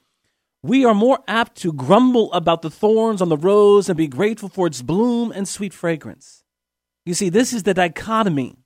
we 0.63 0.83
are 0.83 0.95
more 0.95 1.19
apt 1.27 1.57
to 1.57 1.71
grumble 1.71 2.33
about 2.33 2.63
the 2.63 2.71
thorns 2.71 3.21
on 3.21 3.29
the 3.29 3.37
rose 3.37 3.87
and 3.87 3.95
be 3.95 4.07
grateful 4.07 4.49
for 4.49 4.65
its 4.65 4.81
bloom 4.81 5.31
and 5.31 5.47
sweet 5.47 5.73
fragrance. 5.73 6.43
You 7.05 7.13
see, 7.13 7.29
this 7.29 7.53
is 7.53 7.63
the 7.63 7.73
dichotomy, 7.75 8.57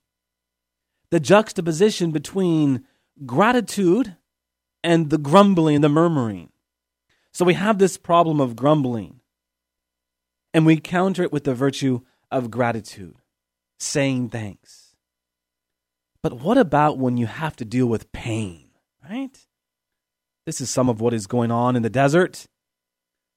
the 1.11 1.19
juxtaposition 1.19 2.11
between 2.11 2.85
gratitude 3.25 4.15
and 4.81 5.09
the 5.09 5.17
grumbling 5.17 5.81
the 5.81 5.89
murmuring. 5.89 6.51
So 7.33 7.43
we 7.43 7.55
have 7.55 7.77
this 7.77 7.97
problem 7.97 8.39
of 8.39 8.55
grumbling, 8.55 9.19
and 10.53 10.65
we 10.65 10.79
counter 10.79 11.23
it 11.23 11.33
with 11.33 11.43
the 11.43 11.53
virtue 11.53 12.01
of 12.31 12.49
gratitude, 12.49 13.17
saying 13.77 14.29
thanks. 14.29 14.95
But 16.23 16.33
what 16.33 16.57
about 16.57 16.97
when 16.97 17.17
you 17.17 17.27
have 17.27 17.55
to 17.57 17.65
deal 17.65 17.87
with 17.87 18.11
pain, 18.11 18.69
right? 19.07 19.37
This 20.49 20.61
is 20.61 20.71
some 20.71 20.89
of 20.89 20.99
what 20.99 21.13
is 21.13 21.27
going 21.27 21.51
on 21.51 21.75
in 21.75 21.83
the 21.83 21.91
desert. 21.91 22.47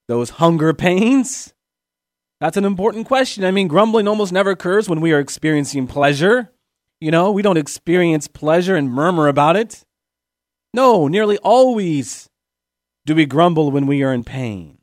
Those 0.08 0.30
hunger 0.30 0.72
pains. 0.72 1.52
That's 2.40 2.56
an 2.56 2.64
important 2.64 3.06
question. 3.06 3.44
I 3.44 3.50
mean, 3.50 3.68
grumbling 3.68 4.08
almost 4.08 4.32
never 4.32 4.52
occurs 4.52 4.88
when 4.88 5.02
we 5.02 5.12
are 5.12 5.18
experiencing 5.18 5.86
pleasure. 5.86 6.50
You 7.02 7.10
know, 7.10 7.30
we 7.30 7.42
don't 7.42 7.58
experience 7.58 8.28
pleasure 8.28 8.76
and 8.76 8.90
murmur 8.90 9.28
about 9.28 9.56
it. 9.56 9.84
No, 10.72 11.06
nearly 11.06 11.36
always 11.36 12.30
do 13.04 13.14
we 13.14 13.26
grumble 13.26 13.70
when 13.70 13.86
we 13.86 14.02
are 14.02 14.14
in 14.14 14.24
pain. 14.24 14.78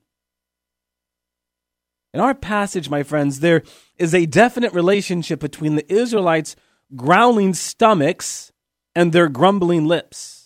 In 2.13 2.19
our 2.19 2.35
passage, 2.35 2.91
my 2.91 3.01
friends, 3.01 3.39
there 3.39 3.63
is 3.97 4.13
a 4.13 4.27
definite 4.27 4.73
relationship 4.73 5.39
between 5.39 5.77
the 5.77 5.91
Israelites' 5.91 6.55
growling 6.95 7.55
stomachs 7.55 8.51
and 8.93 9.13
their 9.13 9.29
grumbling 9.29 9.87
lips. 9.87 10.38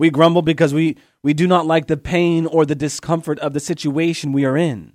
We 0.00 0.08
grumble 0.08 0.40
because 0.40 0.72
we, 0.72 0.96
we 1.22 1.34
do 1.34 1.46
not 1.46 1.66
like 1.66 1.86
the 1.86 1.98
pain 1.98 2.46
or 2.46 2.64
the 2.64 2.74
discomfort 2.74 3.38
of 3.40 3.52
the 3.52 3.60
situation 3.60 4.32
we 4.32 4.46
are 4.46 4.56
in. 4.56 4.94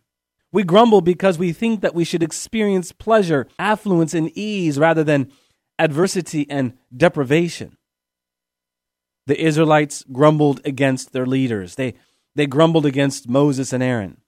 We 0.51 0.63
grumble 0.63 1.01
because 1.01 1.37
we 1.37 1.53
think 1.53 1.81
that 1.81 1.93
we 1.93 2.03
should 2.03 2.23
experience 2.23 2.91
pleasure, 2.91 3.47
affluence, 3.59 4.15
and 4.15 4.35
ease 4.35 4.79
rather 4.79 5.03
than 5.03 5.31
adversity 5.77 6.47
and 6.49 6.73
deprivation. 6.91 7.77
The 9.27 9.39
Israelites 9.39 10.03
grumbled 10.11 10.59
against 10.65 11.13
their 11.13 11.27
leaders. 11.27 11.75
They, 11.75 11.93
they 12.33 12.47
grumbled 12.47 12.87
against 12.87 13.29
Moses 13.29 13.73
and 13.73 13.83
Aaron. 13.83 14.21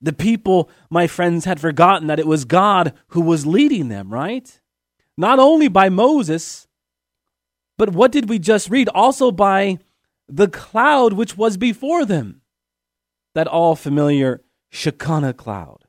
The 0.00 0.14
people, 0.14 0.70
my 0.88 1.06
friends, 1.06 1.44
had 1.44 1.60
forgotten 1.60 2.06
that 2.06 2.18
it 2.18 2.26
was 2.26 2.46
God 2.46 2.94
who 3.08 3.20
was 3.20 3.44
leading 3.44 3.88
them, 3.88 4.10
right? 4.10 4.58
Not 5.18 5.38
only 5.38 5.68
by 5.68 5.90
Moses, 5.90 6.66
but 7.80 7.94
what 7.94 8.12
did 8.12 8.28
we 8.28 8.38
just 8.38 8.68
read? 8.68 8.90
Also 8.90 9.32
by 9.32 9.78
the 10.28 10.48
cloud 10.48 11.14
which 11.14 11.38
was 11.38 11.56
before 11.56 12.04
them. 12.04 12.42
That 13.34 13.46
all 13.46 13.74
familiar 13.74 14.42
Shekinah 14.68 15.32
cloud 15.32 15.86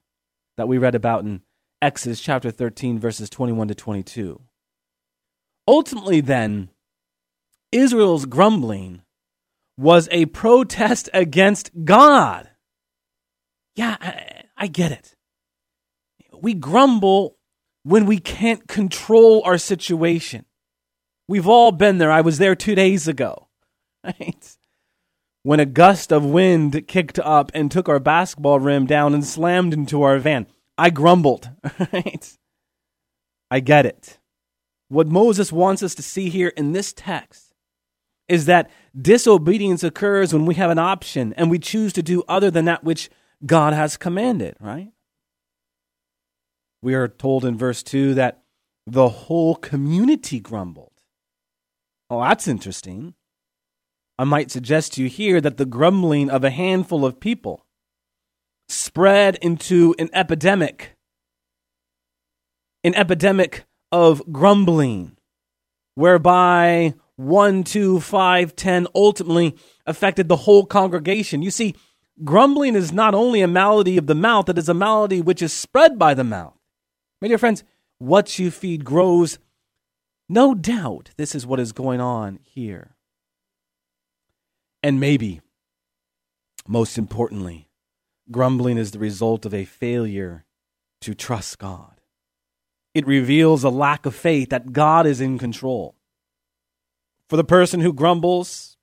that 0.56 0.70
we 0.70 0.78
read 0.78 0.96
about 0.96 1.26
in 1.26 1.42
Exodus 1.82 2.22
chapter 2.22 2.50
13, 2.50 2.98
verses 2.98 3.30
21 3.30 3.68
to 3.68 3.76
22. 3.76 4.40
Ultimately, 5.68 6.22
then, 6.22 6.70
Israel's 7.74 8.26
grumbling 8.26 9.02
was 9.78 10.08
a 10.12 10.28
protest 10.28 11.10
against 11.14 11.72
God. 11.84 12.50
Yeah, 13.76 13.98
I, 14.00 14.44
I, 14.56 14.68
get 14.68 14.94
it. 14.94 15.18
We 16.42 16.54
grumble 16.54 17.36
when 17.84 18.06
we 18.06 18.20
can't 18.20 18.66
control 18.70 19.42
our 19.44 19.58
situation. 19.58 20.46
We've 21.32 21.48
all 21.48 21.72
been 21.72 21.98
there. 21.98 22.12
I 22.12 22.20
was 22.20 22.40
there 22.40 22.56
two 22.56 22.76
days 22.76 23.08
ago. 23.08 23.48
Right? 24.04 24.58
When 25.44 25.60
a 25.60 25.66
gust 25.66 26.12
of 26.12 26.26
wind 26.26 26.88
kicked 26.88 27.20
up 27.20 27.52
and 27.54 27.72
took 27.72 27.88
our 27.88 28.00
basketball 28.00 28.60
rim 28.60 28.86
down 28.86 29.14
and 29.14 29.24
slammed 29.24 29.74
into 29.74 30.02
our 30.02 30.18
van. 30.18 30.48
I 30.78 30.90
grumbled. 30.90 31.50
Right? 31.94 32.38
I 33.50 33.62
get 33.62 33.86
it. 33.86 34.18
What 34.90 35.08
Moses 35.08 35.54
wants 35.54 35.82
us 35.82 35.96
to 35.96 36.02
see 36.02 36.30
here 36.30 36.50
in 36.58 36.74
this 36.74 36.92
text 36.92 37.54
is 38.28 38.46
that 38.48 38.70
disobedience 39.00 39.84
occurs 39.86 40.34
when 40.34 40.46
we 40.46 40.56
have 40.56 40.70
an 40.70 40.80
option 40.80 41.34
and 41.38 41.50
we 41.50 41.60
choose 41.60 41.94
to 41.94 42.04
do 42.04 42.24
other 42.28 42.52
than 42.52 42.66
that 42.66 42.84
which 42.84 43.10
God 43.46 43.72
has 43.72 43.96
commanded, 43.96 44.58
right? 44.60 44.92
We 46.82 46.94
are 46.94 47.08
told 47.08 47.46
in 47.46 47.58
verse 47.58 47.84
2 47.84 48.16
that 48.16 48.44
the 48.86 49.08
whole 49.08 49.56
community 49.56 50.42
grumbled. 50.42 50.91
Oh, 52.12 52.20
that's 52.20 52.46
interesting. 52.46 53.14
I 54.20 54.26
might 54.26 54.52
suggest 54.52 54.94
to 54.94 55.02
you 55.04 55.08
here 55.08 55.40
that 55.40 55.56
the 55.56 55.66
grumbling 55.66 56.30
of 56.30 56.44
a 56.44 56.50
handful 56.50 57.06
of 57.06 57.22
people 57.22 57.66
spread 58.68 59.38
into 59.42 59.96
an 59.98 60.10
epidemic, 60.12 60.98
an 62.84 62.94
epidemic 62.96 63.64
of 63.94 64.22
grumbling, 64.30 65.16
whereby 65.96 66.96
one, 67.16 67.64
two, 67.64 68.02
five, 68.02 68.58
ten 68.58 68.88
ultimately 68.94 69.56
affected 69.86 70.28
the 70.28 70.36
whole 70.36 70.66
congregation. 70.66 71.42
You 71.42 71.50
see, 71.50 71.76
grumbling 72.26 72.76
is 72.76 72.92
not 72.92 73.16
only 73.16 73.42
a 73.42 73.48
malady 73.48 73.98
of 73.98 74.08
the 74.08 74.16
mouth, 74.16 74.50
it 74.50 74.58
is 74.58 74.68
a 74.68 74.74
malady 74.74 75.22
which 75.22 75.42
is 75.42 75.54
spread 75.54 75.98
by 75.98 76.14
the 76.14 76.26
mouth. 76.26 76.58
My 77.22 77.30
dear 77.30 77.38
friends, 77.38 77.64
what 78.00 78.38
you 78.38 78.52
feed 78.52 78.84
grows 78.84 79.40
no 80.32 80.56
doubt 80.56 81.10
this 81.18 81.36
is 81.36 81.46
what 81.46 81.60
is 81.60 81.74
going 81.74 82.00
on 82.00 82.40
here. 82.42 82.96
And 84.82 84.98
maybe, 84.98 85.42
most 86.66 86.98
importantly, 86.98 87.68
grumbling 88.32 88.78
is 88.78 88.92
the 88.92 89.00
result 89.00 89.46
of 89.46 89.54
a 89.54 89.66
failure 89.66 90.46
to 91.02 91.14
trust 91.14 91.60
God. 91.60 92.00
It 92.94 93.06
reveals 93.06 93.66
a 93.66 93.70
lack 93.70 94.06
of 94.06 94.16
faith 94.16 94.52
that 94.52 94.72
God 94.72 95.06
is 95.06 95.20
in 95.20 95.38
control. 95.38 95.96
For 97.28 97.36
the 97.36 97.44
person 97.44 97.82
who 97.82 97.92
grumbles, 97.92 98.78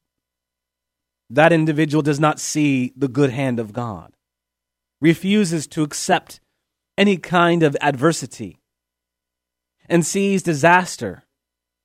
that 1.30 1.50
individual 1.50 2.02
does 2.02 2.20
not 2.20 2.38
see 2.38 2.92
the 2.94 3.08
good 3.08 3.30
hand 3.30 3.58
of 3.58 3.72
God, 3.72 4.12
refuses 5.00 5.66
to 5.68 5.82
accept 5.82 6.40
any 6.98 7.16
kind 7.16 7.62
of 7.62 7.74
adversity, 7.80 8.60
and 9.88 10.04
sees 10.04 10.42
disaster 10.42 11.24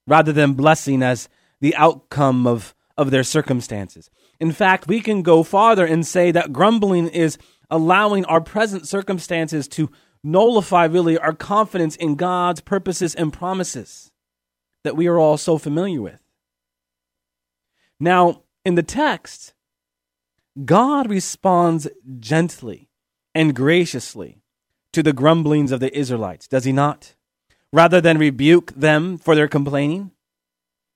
rather 0.08 0.32
than 0.34 0.54
blessing 0.54 1.02
as 1.02 1.30
the 1.62 1.76
outcome 1.76 2.46
of, 2.46 2.76
of 2.98 3.12
their 3.12 3.24
circumstances. 3.24 4.10
In 4.40 4.52
fact, 4.52 4.88
we 4.88 5.00
can 5.00 5.22
go 5.22 5.44
farther 5.44 5.86
and 5.86 6.06
say 6.06 6.32
that 6.32 6.52
grumbling 6.52 7.08
is 7.08 7.38
allowing 7.70 8.26
our 8.26 8.42
present 8.42 8.88
circumstances 8.88 9.68
to 9.70 9.90
nullify 10.24 10.86
really 10.86 11.18
our 11.18 11.34
confidence 11.34 11.96
in 11.96 12.16
God's 12.16 12.62
purposes 12.62 13.16
and 13.16 13.32
promises 13.32 14.12
that 14.84 14.96
we 14.96 15.08
are 15.08 15.20
all 15.20 15.38
so 15.38 15.58
familiar 15.58 16.02
with. 16.02 16.20
Now, 18.00 18.44
in 18.66 18.76
the 18.76 18.84
text, 18.84 19.54
God 20.66 21.10
responds 21.10 21.88
gently 22.20 22.90
and 23.34 23.56
graciously 23.56 24.42
to 24.92 25.02
the 25.02 25.14
grumblings 25.14 25.72
of 25.72 25.80
the 25.80 25.96
Israelites, 25.98 26.48
does 26.48 26.66
he 26.66 26.72
not? 26.72 27.16
Rather 27.74 28.00
than 28.00 28.18
rebuke 28.18 28.72
them 28.74 29.18
for 29.18 29.36
their 29.36 29.50
complaining? 29.50 30.12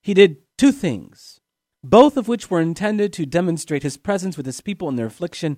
He 0.01 0.13
did 0.13 0.37
two 0.57 0.71
things, 0.71 1.41
both 1.83 2.15
of 2.15 2.27
which 2.27 2.49
were 2.49 2.61
intended 2.61 3.11
to 3.13 3.25
demonstrate 3.25 3.83
his 3.83 3.97
presence 3.97 4.37
with 4.37 4.45
his 4.45 4.61
people 4.61 4.87
in 4.87 4.95
their 4.95 5.07
affliction 5.07 5.57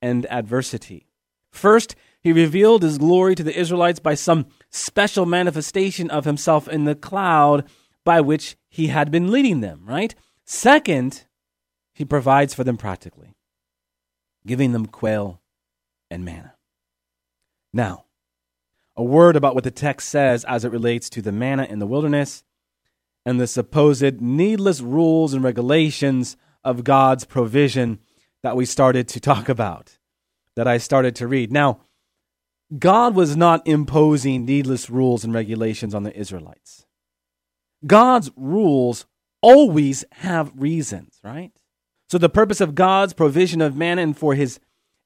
and 0.00 0.26
adversity. 0.30 1.08
First, 1.50 1.96
he 2.20 2.32
revealed 2.32 2.82
his 2.82 2.98
glory 2.98 3.34
to 3.34 3.42
the 3.42 3.58
Israelites 3.58 3.98
by 3.98 4.14
some 4.14 4.46
special 4.70 5.24
manifestation 5.24 6.10
of 6.10 6.26
himself 6.26 6.68
in 6.68 6.84
the 6.84 6.94
cloud 6.94 7.66
by 8.04 8.20
which 8.20 8.56
he 8.68 8.88
had 8.88 9.10
been 9.10 9.32
leading 9.32 9.60
them, 9.60 9.84
right? 9.86 10.14
Second, 10.44 11.24
he 11.94 12.04
provides 12.04 12.52
for 12.52 12.64
them 12.64 12.76
practically, 12.76 13.36
giving 14.46 14.72
them 14.72 14.86
quail 14.86 15.40
and 16.10 16.24
manna. 16.24 16.54
Now, 17.72 18.04
a 18.98 19.04
word 19.04 19.36
about 19.36 19.54
what 19.54 19.62
the 19.62 19.70
text 19.70 20.08
says 20.08 20.44
as 20.44 20.64
it 20.64 20.72
relates 20.72 21.08
to 21.08 21.22
the 21.22 21.30
manna 21.30 21.62
in 21.64 21.78
the 21.78 21.86
wilderness 21.86 22.42
and 23.24 23.40
the 23.40 23.46
supposed 23.46 24.20
needless 24.20 24.80
rules 24.80 25.32
and 25.32 25.44
regulations 25.44 26.36
of 26.64 26.82
God's 26.82 27.24
provision 27.24 28.00
that 28.42 28.56
we 28.56 28.66
started 28.66 29.06
to 29.08 29.20
talk 29.20 29.48
about, 29.48 29.98
that 30.56 30.66
I 30.66 30.78
started 30.78 31.14
to 31.16 31.28
read. 31.28 31.52
Now, 31.52 31.80
God 32.76 33.14
was 33.14 33.36
not 33.36 33.66
imposing 33.66 34.44
needless 34.44 34.90
rules 34.90 35.24
and 35.24 35.32
regulations 35.32 35.94
on 35.94 36.02
the 36.02 36.18
Israelites. 36.18 36.84
God's 37.86 38.32
rules 38.36 39.06
always 39.40 40.04
have 40.10 40.52
reasons, 40.56 41.20
right? 41.22 41.52
So 42.10 42.18
the 42.18 42.28
purpose 42.28 42.60
of 42.60 42.74
God's 42.74 43.12
provision 43.12 43.60
of 43.60 43.76
manna 43.76 44.02
and 44.02 44.18
for 44.18 44.34
his 44.34 44.58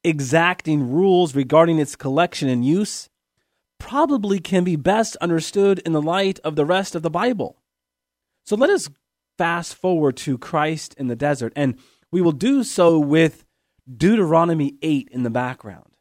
exacting 0.03 0.91
rules 0.91 1.37
regarding 1.37 1.79
its 1.79 1.95
collection 1.95 2.49
and 2.49 2.65
use 2.65 3.11
probably 3.83 4.39
can 4.39 4.63
be 4.63 4.77
best 4.77 5.17
understood 5.17 5.81
in 5.81 5.93
the 5.93 6.01
light 6.01 6.39
of 6.45 6.55
the 6.55 6.65
rest 6.65 6.95
of 6.95 7.03
the 7.03 7.11
Bible. 7.11 7.59
So 8.47 8.55
let 8.55 8.71
us 8.71 8.89
fast 9.37 9.75
forward 9.75 10.17
to 10.19 10.39
Christ 10.39 10.95
in 10.97 11.09
the 11.09 11.17
desert, 11.17 11.53
and 11.57 11.77
we 12.13 12.23
will 12.23 12.33
do 12.33 12.63
so 12.63 13.01
with 13.01 13.45
Deuteronomy 13.93 14.77
8 14.83 15.09
in 15.11 15.25
the 15.25 15.31
background. 15.31 15.97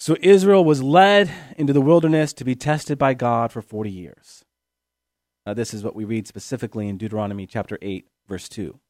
So 0.00 0.16
Israel 0.20 0.64
was 0.64 0.82
led 0.82 1.30
into 1.56 1.72
the 1.72 1.80
wilderness 1.80 2.32
to 2.32 2.44
be 2.44 2.56
tested 2.56 2.98
by 2.98 3.14
God 3.14 3.52
for 3.52 3.62
40 3.62 3.88
years. 3.88 4.44
Uh, 5.46 5.54
this 5.54 5.72
is 5.72 5.84
what 5.84 5.94
we 5.94 6.04
read 6.04 6.26
specifically 6.26 6.88
in 6.88 6.98
Deuteronomy 6.98 7.46
chapter 7.46 7.78
8, 7.80 8.08
verse 8.26 8.48
2. 8.48 8.80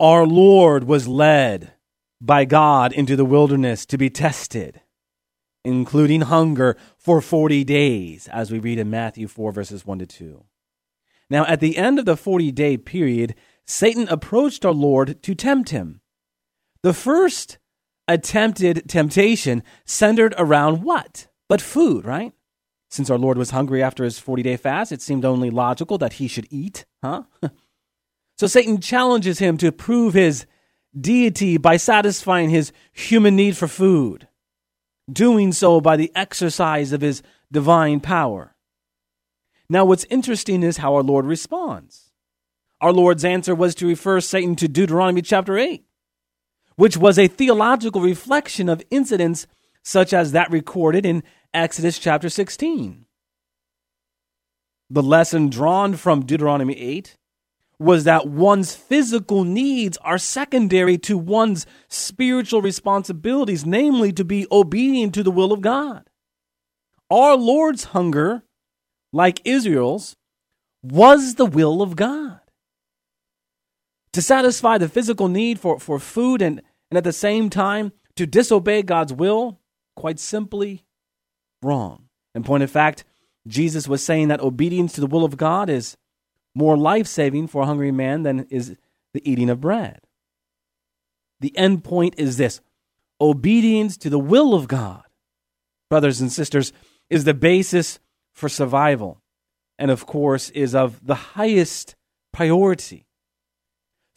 Our 0.00 0.26
Lord 0.26 0.84
was 0.84 1.06
led 1.06 1.74
by 2.20 2.44
God 2.44 2.92
into 2.92 3.14
the 3.14 3.24
wilderness 3.24 3.86
to 3.86 3.96
be 3.96 4.10
tested, 4.10 4.80
including 5.64 6.22
hunger 6.22 6.76
for 6.96 7.20
40 7.20 7.64
days, 7.64 8.28
as 8.28 8.50
we 8.50 8.58
read 8.58 8.78
in 8.78 8.90
Matthew 8.90 9.28
4, 9.28 9.52
verses 9.52 9.86
1 9.86 9.98
to 10.00 10.06
2. 10.06 10.44
Now, 11.28 11.44
at 11.46 11.60
the 11.60 11.76
end 11.76 11.98
of 11.98 12.04
the 12.04 12.16
40 12.16 12.50
day 12.52 12.76
period, 12.76 13.34
Satan 13.64 14.08
approached 14.08 14.64
our 14.64 14.72
Lord 14.72 15.22
to 15.22 15.34
tempt 15.34 15.70
him. 15.70 16.00
The 16.82 16.94
first 16.94 17.58
attempted 18.08 18.88
temptation 18.88 19.62
centered 19.84 20.34
around 20.36 20.82
what? 20.82 21.28
But 21.48 21.60
food, 21.60 22.04
right? 22.04 22.32
Since 22.90 23.08
our 23.08 23.18
Lord 23.18 23.38
was 23.38 23.50
hungry 23.50 23.82
after 23.82 24.02
his 24.02 24.18
40 24.18 24.42
day 24.42 24.56
fast, 24.56 24.90
it 24.90 25.00
seemed 25.00 25.24
only 25.24 25.50
logical 25.50 25.98
that 25.98 26.14
he 26.14 26.26
should 26.26 26.48
eat, 26.50 26.84
huh? 27.02 27.24
so 28.38 28.48
Satan 28.48 28.80
challenges 28.80 29.38
him 29.38 29.56
to 29.58 29.70
prove 29.70 30.14
his 30.14 30.46
deity 30.98 31.56
by 31.56 31.76
satisfying 31.76 32.50
his 32.50 32.72
human 32.92 33.36
need 33.36 33.56
for 33.56 33.68
food, 33.68 34.26
doing 35.12 35.52
so 35.52 35.80
by 35.80 35.96
the 35.96 36.12
exercise 36.14 36.92
of 36.92 37.00
his 37.00 37.22
divine 37.50 38.00
power. 38.00 38.54
Now, 39.68 39.84
what's 39.84 40.04
interesting 40.10 40.62
is 40.62 40.78
how 40.78 40.94
our 40.94 41.02
Lord 41.02 41.26
responds. 41.26 42.10
Our 42.80 42.92
Lord's 42.92 43.24
answer 43.24 43.54
was 43.54 43.74
to 43.76 43.86
refer 43.86 44.20
Satan 44.20 44.56
to 44.56 44.68
Deuteronomy 44.68 45.22
chapter 45.22 45.58
8, 45.58 45.84
which 46.76 46.96
was 46.96 47.18
a 47.18 47.28
theological 47.28 48.00
reflection 48.00 48.68
of 48.68 48.82
incidents 48.90 49.46
such 49.82 50.12
as 50.12 50.32
that 50.32 50.50
recorded 50.50 51.06
in 51.06 51.22
Exodus 51.52 51.98
chapter 51.98 52.28
16. 52.28 53.06
The 54.88 55.02
lesson 55.02 55.50
drawn 55.50 55.94
from 55.94 56.26
Deuteronomy 56.26 56.76
8 56.76 57.16
was 57.80 58.04
that 58.04 58.28
one's 58.28 58.74
physical 58.74 59.42
needs 59.42 59.96
are 59.98 60.18
secondary 60.18 60.98
to 60.98 61.16
one's 61.16 61.66
spiritual 61.88 62.60
responsibilities, 62.60 63.64
namely 63.64 64.12
to 64.12 64.22
be 64.22 64.46
obedient 64.52 65.14
to 65.14 65.22
the 65.22 65.30
will 65.30 65.50
of 65.50 65.62
God. 65.62 66.08
Our 67.10 67.36
Lord's 67.36 67.84
hunger, 67.84 68.42
like 69.14 69.40
Israel's, 69.46 70.14
was 70.82 71.36
the 71.36 71.46
will 71.46 71.80
of 71.80 71.96
God. 71.96 72.40
To 74.12 74.20
satisfy 74.20 74.76
the 74.76 74.88
physical 74.88 75.28
need 75.28 75.58
for, 75.58 75.80
for 75.80 75.98
food 75.98 76.42
and, 76.42 76.60
and 76.90 76.98
at 76.98 77.04
the 77.04 77.12
same 77.14 77.48
time 77.48 77.92
to 78.16 78.26
disobey 78.26 78.82
God's 78.82 79.14
will, 79.14 79.58
quite 79.96 80.18
simply, 80.18 80.84
wrong. 81.62 82.08
In 82.34 82.42
point 82.42 82.62
of 82.62 82.70
fact, 82.70 83.04
Jesus 83.46 83.88
was 83.88 84.04
saying 84.04 84.28
that 84.28 84.40
obedience 84.40 84.92
to 84.92 85.00
the 85.00 85.06
will 85.06 85.24
of 85.24 85.38
God 85.38 85.70
is 85.70 85.96
more 86.54 86.76
life 86.76 87.06
saving 87.06 87.46
for 87.46 87.62
a 87.62 87.66
hungry 87.66 87.92
man 87.92 88.22
than 88.22 88.46
is 88.50 88.76
the 89.14 89.30
eating 89.30 89.50
of 89.50 89.60
bread. 89.60 90.00
The 91.40 91.56
end 91.56 91.84
point 91.84 92.14
is 92.18 92.36
this 92.36 92.60
obedience 93.20 93.96
to 93.98 94.10
the 94.10 94.18
will 94.18 94.54
of 94.54 94.68
God, 94.68 95.02
brothers 95.88 96.20
and 96.20 96.32
sisters, 96.32 96.72
is 97.08 97.24
the 97.24 97.34
basis 97.34 97.98
for 98.32 98.48
survival, 98.48 99.20
and 99.78 99.90
of 99.90 100.06
course, 100.06 100.50
is 100.50 100.74
of 100.74 101.04
the 101.04 101.14
highest 101.14 101.96
priority. 102.32 103.06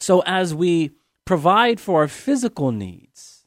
So, 0.00 0.22
as 0.26 0.54
we 0.54 0.92
provide 1.24 1.80
for 1.80 2.02
our 2.02 2.08
physical 2.08 2.70
needs, 2.70 3.46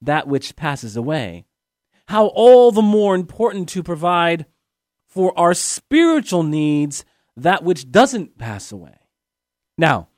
that 0.00 0.28
which 0.28 0.56
passes 0.56 0.96
away, 0.96 1.44
how 2.08 2.26
all 2.26 2.70
the 2.70 2.82
more 2.82 3.14
important 3.14 3.68
to 3.70 3.82
provide 3.82 4.46
for 5.08 5.36
our 5.38 5.54
spiritual 5.54 6.42
needs, 6.42 7.04
that 7.36 7.64
which 7.64 7.90
doesn't 7.90 8.38
pass 8.38 8.70
away. 8.70 8.98
Now, 9.76 10.08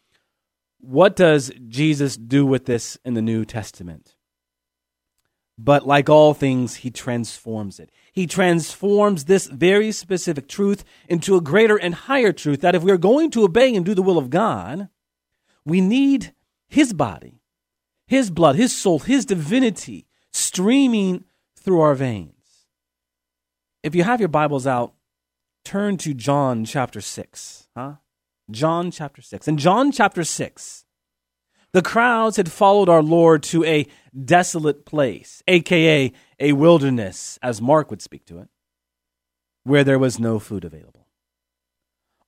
what 0.81 1.17
does 1.17 1.53
Jesus 1.69 2.17
do 2.17 2.45
with 2.45 2.67
this 2.67 2.99
in 3.05 3.15
the 3.15 3.23
New 3.23 3.45
Testament? 3.45 4.17
But 5.57 5.87
like 5.87 6.09
all 6.09 6.33
things, 6.33 6.77
he 6.77 6.91
transforms 6.91 7.79
it. 7.79 7.91
He 8.13 8.27
transforms 8.27 9.27
this 9.27 9.47
very 9.47 9.93
specific 9.93 10.49
truth 10.49 10.85
into 11.07 11.37
a 11.37 11.43
greater 11.43 11.77
and 11.77 11.95
higher 11.95 12.33
truth 12.33 12.63
that 12.63 12.75
if 12.75 12.83
we 12.83 12.91
are 12.91 12.99
going 12.99 13.31
to 13.33 13.45
obey 13.45 13.75
and 13.75 13.85
do 13.85 13.95
the 13.95 14.03
will 14.03 14.17
of 14.17 14.31
God, 14.31 14.89
we 15.67 15.83
need 15.83 16.35
his 16.67 16.95
body, 16.95 17.43
his 18.07 18.31
blood, 18.31 18.57
his 18.57 18.75
soul, 18.75 19.01
his 19.01 19.27
divinity 19.27 20.07
streaming 20.33 21.25
through 21.55 21.81
our 21.81 21.95
veins. 21.95 22.40
If 23.83 23.95
you 23.95 24.05
have 24.05 24.21
your 24.21 24.29
Bibles 24.29 24.67
out, 24.67 24.93
turn 25.65 25.97
to 25.99 26.13
John 26.13 26.67
chapter 26.67 27.01
6. 27.01 27.69
Huh? 27.75 27.95
John 28.51 28.91
chapter 28.91 29.23
6. 29.23 29.49
In 29.49 29.57
John 29.57 29.91
chapter 29.91 30.23
6, 30.23 30.85
the 31.73 31.81
crowds 31.81 32.37
had 32.37 32.53
followed 32.53 32.91
our 32.91 33.03
Lord 33.03 33.43
to 33.45 33.65
a 33.65 33.87
desolate 34.25 34.85
place, 34.85 35.43
aka 35.49 36.13
a 36.39 36.53
wilderness, 36.53 37.39
as 37.43 37.63
Mark 37.63 37.91
would 37.91 38.03
speak 38.03 38.27
to 38.27 38.39
it, 38.39 38.49
where 39.65 39.85
there 39.85 39.99
was 39.99 40.19
no 40.19 40.39
food 40.39 40.65
available. 40.65 41.07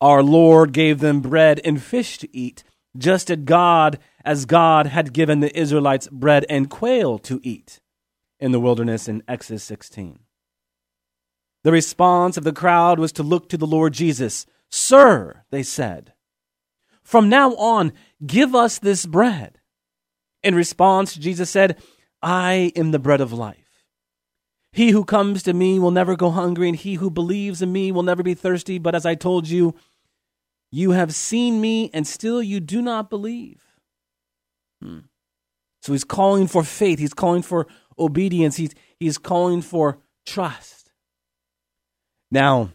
Our 0.00 0.22
Lord 0.22 0.72
gave 0.72 1.00
them 1.00 1.20
bread 1.20 1.60
and 1.64 1.82
fish 1.82 2.16
to 2.18 2.34
eat, 2.34 2.64
just 2.96 3.30
as 3.30 3.38
God 3.44 3.98
as 4.24 4.46
God 4.46 4.86
had 4.86 5.12
given 5.12 5.40
the 5.40 5.58
Israelites 5.58 6.08
bread 6.10 6.46
and 6.48 6.70
quail 6.70 7.18
to 7.18 7.40
eat 7.42 7.80
in 8.40 8.52
the 8.52 8.60
wilderness 8.60 9.06
in 9.06 9.22
Exodus 9.28 9.64
16. 9.64 10.20
The 11.64 11.72
response 11.72 12.36
of 12.36 12.44
the 12.44 12.52
crowd 12.52 12.98
was 12.98 13.12
to 13.12 13.22
look 13.22 13.48
to 13.48 13.56
the 13.56 13.66
Lord 13.66 13.92
Jesus. 13.92 14.46
Sir, 14.68 15.44
they 15.50 15.62
said, 15.62 16.12
from 17.02 17.28
now 17.28 17.54
on, 17.56 17.92
give 18.24 18.54
us 18.54 18.78
this 18.78 19.06
bread. 19.06 19.58
In 20.42 20.54
response, 20.54 21.14
Jesus 21.14 21.50
said, 21.50 21.80
I 22.22 22.72
am 22.76 22.90
the 22.90 22.98
bread 22.98 23.20
of 23.20 23.32
life. 23.32 23.58
He 24.72 24.90
who 24.90 25.04
comes 25.04 25.42
to 25.42 25.52
me 25.52 25.78
will 25.78 25.90
never 25.90 26.16
go 26.16 26.30
hungry, 26.30 26.68
and 26.68 26.76
he 26.76 26.94
who 26.94 27.10
believes 27.10 27.60
in 27.60 27.72
me 27.72 27.92
will 27.92 28.02
never 28.02 28.22
be 28.22 28.34
thirsty. 28.34 28.78
But 28.78 28.94
as 28.94 29.04
I 29.04 29.14
told 29.14 29.46
you, 29.48 29.74
you 30.70 30.92
have 30.92 31.14
seen 31.14 31.60
me, 31.60 31.90
and 31.92 32.06
still 32.06 32.42
you 32.42 32.58
do 32.58 32.80
not 32.80 33.10
believe. 33.10 33.60
Hmm. 34.80 35.00
So 35.82 35.92
he's 35.92 36.04
calling 36.04 36.46
for 36.46 36.64
faith. 36.64 36.98
He's 36.98 37.12
calling 37.12 37.42
for 37.42 37.66
obedience. 37.98 38.56
He's, 38.56 38.74
he's 38.98 39.18
calling 39.18 39.60
for 39.60 39.98
trust. 40.24 40.81
Now, 42.32 42.70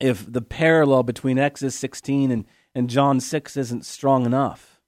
if 0.00 0.30
the 0.30 0.42
parallel 0.42 1.04
between 1.04 1.38
Exodus 1.38 1.76
16 1.76 2.32
and, 2.32 2.44
and 2.74 2.90
John 2.90 3.20
6 3.20 3.56
isn't 3.56 3.86
strong 3.86 4.26
enough, 4.26 4.80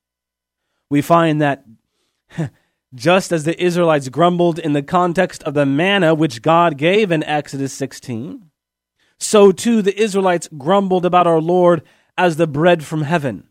we 0.91 1.01
find 1.01 1.41
that 1.41 1.65
just 2.95 3.31
as 3.31 3.45
the 3.45 3.63
Israelites 3.63 4.09
grumbled 4.09 4.59
in 4.59 4.73
the 4.73 4.83
context 4.83 5.45
of 5.45 5.55
the 5.55 5.65
manna 5.65 6.17
which 6.17 6.43
God 6.43 6.79
gave 6.79 7.13
in 7.13 7.23
Exodus 7.23 7.73
16, 7.75 8.51
so 9.21 9.53
too 9.53 9.83
the 9.83 9.99
Israelites 9.99 10.49
grumbled 10.59 11.07
about 11.07 11.29
our 11.29 11.41
Lord 11.41 11.83
as 12.19 12.37
the 12.37 12.49
bread 12.49 12.85
from 12.85 13.03
heaven. 13.03 13.51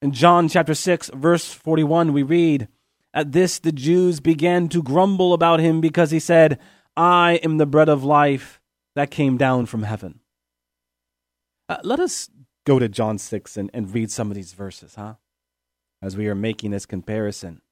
In 0.00 0.12
John 0.12 0.48
chapter 0.48 0.74
6, 0.74 1.10
verse 1.14 1.52
41, 1.52 2.12
we 2.12 2.22
read, 2.22 2.68
at 3.12 3.32
this, 3.32 3.58
the 3.58 3.72
Jews 3.72 4.20
began 4.20 4.68
to 4.68 4.84
grumble 4.84 5.34
about 5.34 5.58
him 5.58 5.80
because 5.80 6.12
he 6.12 6.20
said, 6.20 6.60
I 6.96 7.40
am 7.42 7.58
the 7.58 7.66
bread 7.66 7.88
of 7.88 8.04
life 8.04 8.60
that 8.94 9.10
came 9.10 9.36
down 9.36 9.66
from 9.66 9.82
heaven. 9.84 10.20
Uh, 11.68 11.78
let 11.82 12.00
us 12.00 12.28
go 12.66 12.78
to 12.78 12.88
John 12.88 13.18
6 13.18 13.56
and, 13.56 13.70
and 13.72 13.92
read 13.92 14.10
some 14.10 14.30
of 14.30 14.34
these 14.34 14.52
verses, 14.52 14.94
huh? 14.96 15.14
As 16.00 16.16
we 16.16 16.28
are 16.28 16.34
making 16.34 16.72
this 16.72 16.86
comparison, 16.86 17.62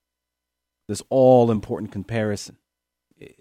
this 0.89 1.03
all 1.11 1.51
important 1.51 1.93
comparison. 1.93 2.57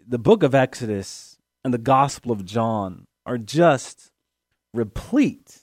The 0.05 0.19
book 0.19 0.43
of 0.43 0.53
Exodus 0.53 1.37
and 1.63 1.73
the 1.73 1.77
Gospel 1.77 2.31
of 2.31 2.43
John 2.43 3.05
are 3.25 3.37
just 3.37 4.11
replete 4.73 5.59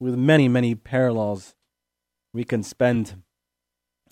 with 0.00 0.16
many, 0.16 0.48
many 0.48 0.74
parallels 0.74 1.54
We 2.32 2.44
can 2.44 2.62
spend 2.64 3.22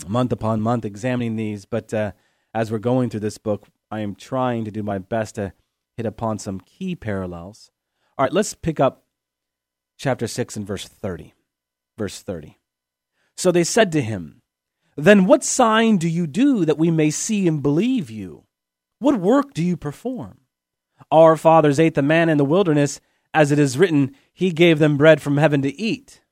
month 0.07 0.33
upon 0.33 0.61
month 0.61 0.85
examining 0.85 1.37
these, 1.37 1.64
but 1.64 1.92
uh, 1.92 2.12
as 2.55 2.70
we're 2.70 2.78
going 2.78 3.11
through 3.11 3.20
this 3.20 3.38
book, 3.38 3.66
I 3.90 4.00
am 4.00 4.14
trying 4.14 4.64
to 4.64 4.70
do 4.70 4.83
my 4.83 4.98
best 4.98 5.35
to 5.37 5.52
hit 6.03 6.09
upon 6.09 6.37
some 6.37 6.61
key 6.61 6.97
parallels. 6.97 7.71
All 8.19 8.25
right, 8.25 8.33
let's 8.33 8.55
pick 8.55 8.81
up 8.81 9.05
chapter 9.97 10.27
6 10.27 10.57
and 10.57 10.67
verse 10.67 10.88
30. 10.88 11.33
Verse 11.97 12.21
30. 12.21 12.59
So 13.37 13.53
they 13.53 13.62
said 13.62 13.93
to 13.93 14.03
him, 14.03 14.43
Then 14.97 15.27
what 15.27 15.45
sign 15.45 15.99
do 15.99 16.09
you 16.09 16.27
do 16.27 16.65
that 16.65 16.79
we 16.79 16.91
may 16.91 17.11
see 17.11 17.47
and 17.47 17.62
believe 17.62 18.11
you? 18.11 18.45
What 18.99 19.21
work 19.21 19.55
do 19.55 19.62
you 19.62 19.77
perform? 19.77 20.41
Our 21.12 21.37
fathers 21.37 21.79
ate 21.79 21.95
the 21.95 22.03
man 22.03 22.29
in 22.29 22.37
the 22.37 22.45
wilderness, 22.45 23.01
as 23.33 23.53
it 23.53 23.59
is 23.61 23.79
written, 23.79 24.17
He 24.33 24.51
gave 24.51 24.81
them 24.81 24.97
bread 24.97 25.23
from 25.23 25.37
heaven 25.37 25.62
to 25.62 25.81
eat. 25.81 26.23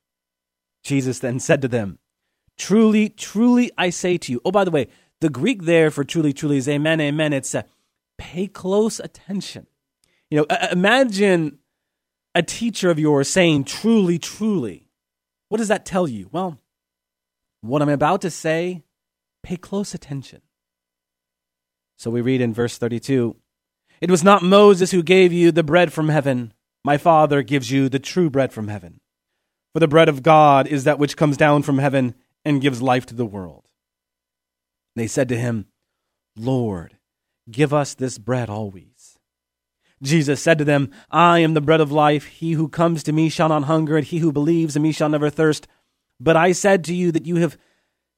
Jesus 0.83 1.21
then 1.21 1.39
said 1.39 1.63
to 1.63 1.69
them, 1.69 1.99
Truly, 2.59 3.09
truly, 3.09 3.71
I 3.79 3.91
say 3.91 4.19
to 4.19 4.33
you. 4.33 4.41
Oh, 4.45 4.51
by 4.51 4.65
the 4.65 4.71
way, 4.71 4.89
the 5.21 5.31
Greek 5.31 5.63
there 5.63 5.91
for 5.91 6.03
truly, 6.03 6.33
truly 6.33 6.57
is 6.57 6.69
amen, 6.69 7.01
amen. 7.01 7.33
It's 7.33 7.55
a 7.55 7.65
pay 8.21 8.47
close 8.47 9.01
attention. 9.01 9.67
You 10.31 10.39
know, 10.39 10.57
imagine 10.71 11.59
a 12.35 12.43
teacher 12.43 12.91
of 12.91 12.99
yours 12.99 13.29
saying 13.31 13.65
truly, 13.65 14.19
truly. 14.19 14.91
What 15.49 15.59
does 15.59 15.69
that 15.69 15.87
tell 15.87 16.07
you? 16.07 16.29
Well, 16.31 16.61
what 17.63 17.81
I'm 17.83 17.89
about 17.89 18.21
to 18.21 18.31
say, 18.31 18.83
pay 19.43 19.57
close 19.57 19.95
attention. 19.95 20.43
So 21.97 22.11
we 22.11 22.21
read 22.21 22.43
in 22.43 22.53
verse 22.53 22.77
32 22.77 23.37
It 24.03 24.11
was 24.11 24.23
not 24.23 24.43
Moses 24.43 24.91
who 24.91 25.03
gave 25.03 25.33
you 25.33 25.51
the 25.51 25.65
bread 25.65 25.93
from 25.93 26.11
heaven. 26.11 26.53
My 26.85 26.99
Father 26.99 27.43
gives 27.43 27.71
you 27.71 27.89
the 27.89 27.99
true 27.99 28.29
bread 28.29 28.53
from 28.53 28.69
heaven. 28.69 29.01
For 29.73 29.81
the 29.81 29.89
bread 29.89 30.11
of 30.11 30.23
God 30.23 30.67
is 30.67 30.85
that 30.85 30.99
which 30.99 31.17
comes 31.17 31.39
down 31.39 31.63
from 31.63 31.79
heaven 31.79 32.15
and 32.45 32.61
gives 32.61 32.83
life 32.83 33.07
to 33.07 33.15
the 33.15 33.27
world. 33.27 33.65
They 34.95 35.07
said 35.07 35.29
to 35.31 35.39
him, 35.39 35.67
Lord, 36.37 36.97
give 37.51 37.73
us 37.75 37.95
this 37.95 38.19
bread 38.19 38.49
always. 38.49 39.19
Jesus 40.03 40.41
said 40.43 40.59
to 40.59 40.65
them, 40.65 40.91
I 41.11 41.41
am 41.41 41.55
the 41.55 41.61
bread 41.61 41.81
of 41.81 41.93
life. 41.93 42.27
He 42.27 42.53
who 42.53 42.69
comes 42.69 43.03
to 43.03 43.13
me 43.13 43.29
shall 43.29 43.51
not 43.51 43.65
hunger, 43.65 43.97
and 43.97 44.07
he 44.07 44.19
who 44.19 44.33
believes 44.33 44.77
in 44.77 44.83
me 44.83 44.93
shall 44.93 45.09
never 45.09 45.29
thirst. 45.29 45.67
But 46.19 46.37
I 46.37 46.53
said 46.53 46.85
to 46.85 46.95
you 46.95 47.13
that 47.13 47.27
you 47.27 47.37
have 47.37 47.59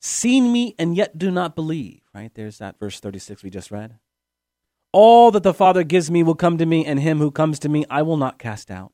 seen 0.01 0.53
me 0.53 0.75
and 0.79 0.97
yet 0.97 1.19
do 1.19 1.31
not 1.31 1.57
believe. 1.57 2.03
Right? 2.15 2.33
There's 2.35 2.59
that 2.59 2.79
verse 2.79 3.01
36 3.01 3.43
we 3.43 3.51
just 3.51 3.71
read. 3.71 3.99
All 4.93 5.31
that 5.31 5.43
the 5.43 5.55
Father 5.55 5.85
gives 5.85 6.11
me 6.11 6.23
will 6.23 6.35
come 6.35 6.59
to 6.59 6.67
me, 6.67 6.85
and 6.85 7.01
him 7.01 7.19
who 7.19 7.31
comes 7.31 7.59
to 7.61 7.69
me 7.69 7.85
I 7.89 8.03
will 8.03 8.19
not 8.19 8.39
cast 8.39 8.71
out. 8.71 8.93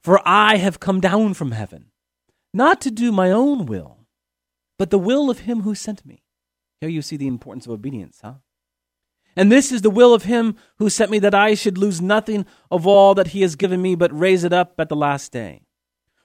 For 0.00 0.20
I 0.26 0.56
have 0.56 0.80
come 0.80 1.00
down 1.00 1.34
from 1.34 1.52
heaven, 1.52 1.90
not 2.54 2.80
to 2.82 2.90
do 2.90 3.12
my 3.12 3.30
own 3.30 3.66
will, 3.66 4.06
but 4.78 4.90
the 4.90 4.98
will 4.98 5.30
of 5.30 5.40
him 5.40 5.62
who 5.62 5.74
sent 5.74 6.06
me. 6.06 6.22
Here 6.80 6.88
you 6.88 7.02
see 7.02 7.16
the 7.16 7.26
importance 7.26 7.66
of 7.66 7.72
obedience, 7.72 8.20
huh? 8.22 8.34
And 9.36 9.50
this 9.50 9.72
is 9.72 9.82
the 9.82 9.90
will 9.90 10.12
of 10.14 10.24
him 10.24 10.56
who 10.78 10.90
sent 10.90 11.10
me, 11.10 11.18
that 11.20 11.34
I 11.34 11.54
should 11.54 11.78
lose 11.78 12.00
nothing 12.00 12.44
of 12.70 12.86
all 12.86 13.14
that 13.14 13.28
he 13.28 13.42
has 13.42 13.56
given 13.56 13.80
me, 13.80 13.94
but 13.94 14.16
raise 14.16 14.44
it 14.44 14.52
up 14.52 14.74
at 14.78 14.88
the 14.88 14.96
last 14.96 15.32
day. 15.32 15.62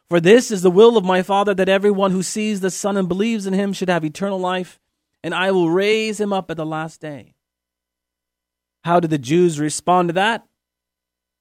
For 0.09 0.19
this 0.19 0.51
is 0.51 0.61
the 0.61 0.71
will 0.71 0.97
of 0.97 1.03
my 1.03 1.21
Father, 1.21 1.53
that 1.53 1.69
everyone 1.69 2.11
who 2.11 2.23
sees 2.23 2.59
the 2.59 2.71
Son 2.71 2.97
and 2.97 3.07
believes 3.07 3.45
in 3.45 3.53
him 3.53 3.73
should 3.73 3.89
have 3.89 4.05
eternal 4.05 4.39
life, 4.39 4.79
and 5.23 5.33
I 5.33 5.51
will 5.51 5.69
raise 5.69 6.19
him 6.19 6.31
up 6.31 6.51
at 6.51 6.57
the 6.57 6.65
last 6.65 7.01
day. 7.01 7.33
How 8.83 8.99
did 8.99 9.09
the 9.09 9.17
Jews 9.17 9.59
respond 9.59 10.09
to 10.09 10.13
that? 10.13 10.45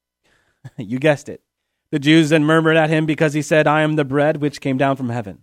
you 0.76 0.98
guessed 0.98 1.28
it. 1.28 1.42
The 1.90 1.98
Jews 1.98 2.30
then 2.30 2.44
murmured 2.44 2.76
at 2.76 2.90
him 2.90 3.06
because 3.06 3.34
he 3.34 3.42
said, 3.42 3.66
I 3.66 3.82
am 3.82 3.94
the 3.94 4.04
bread 4.04 4.38
which 4.38 4.60
came 4.60 4.76
down 4.76 4.96
from 4.96 5.10
heaven. 5.10 5.42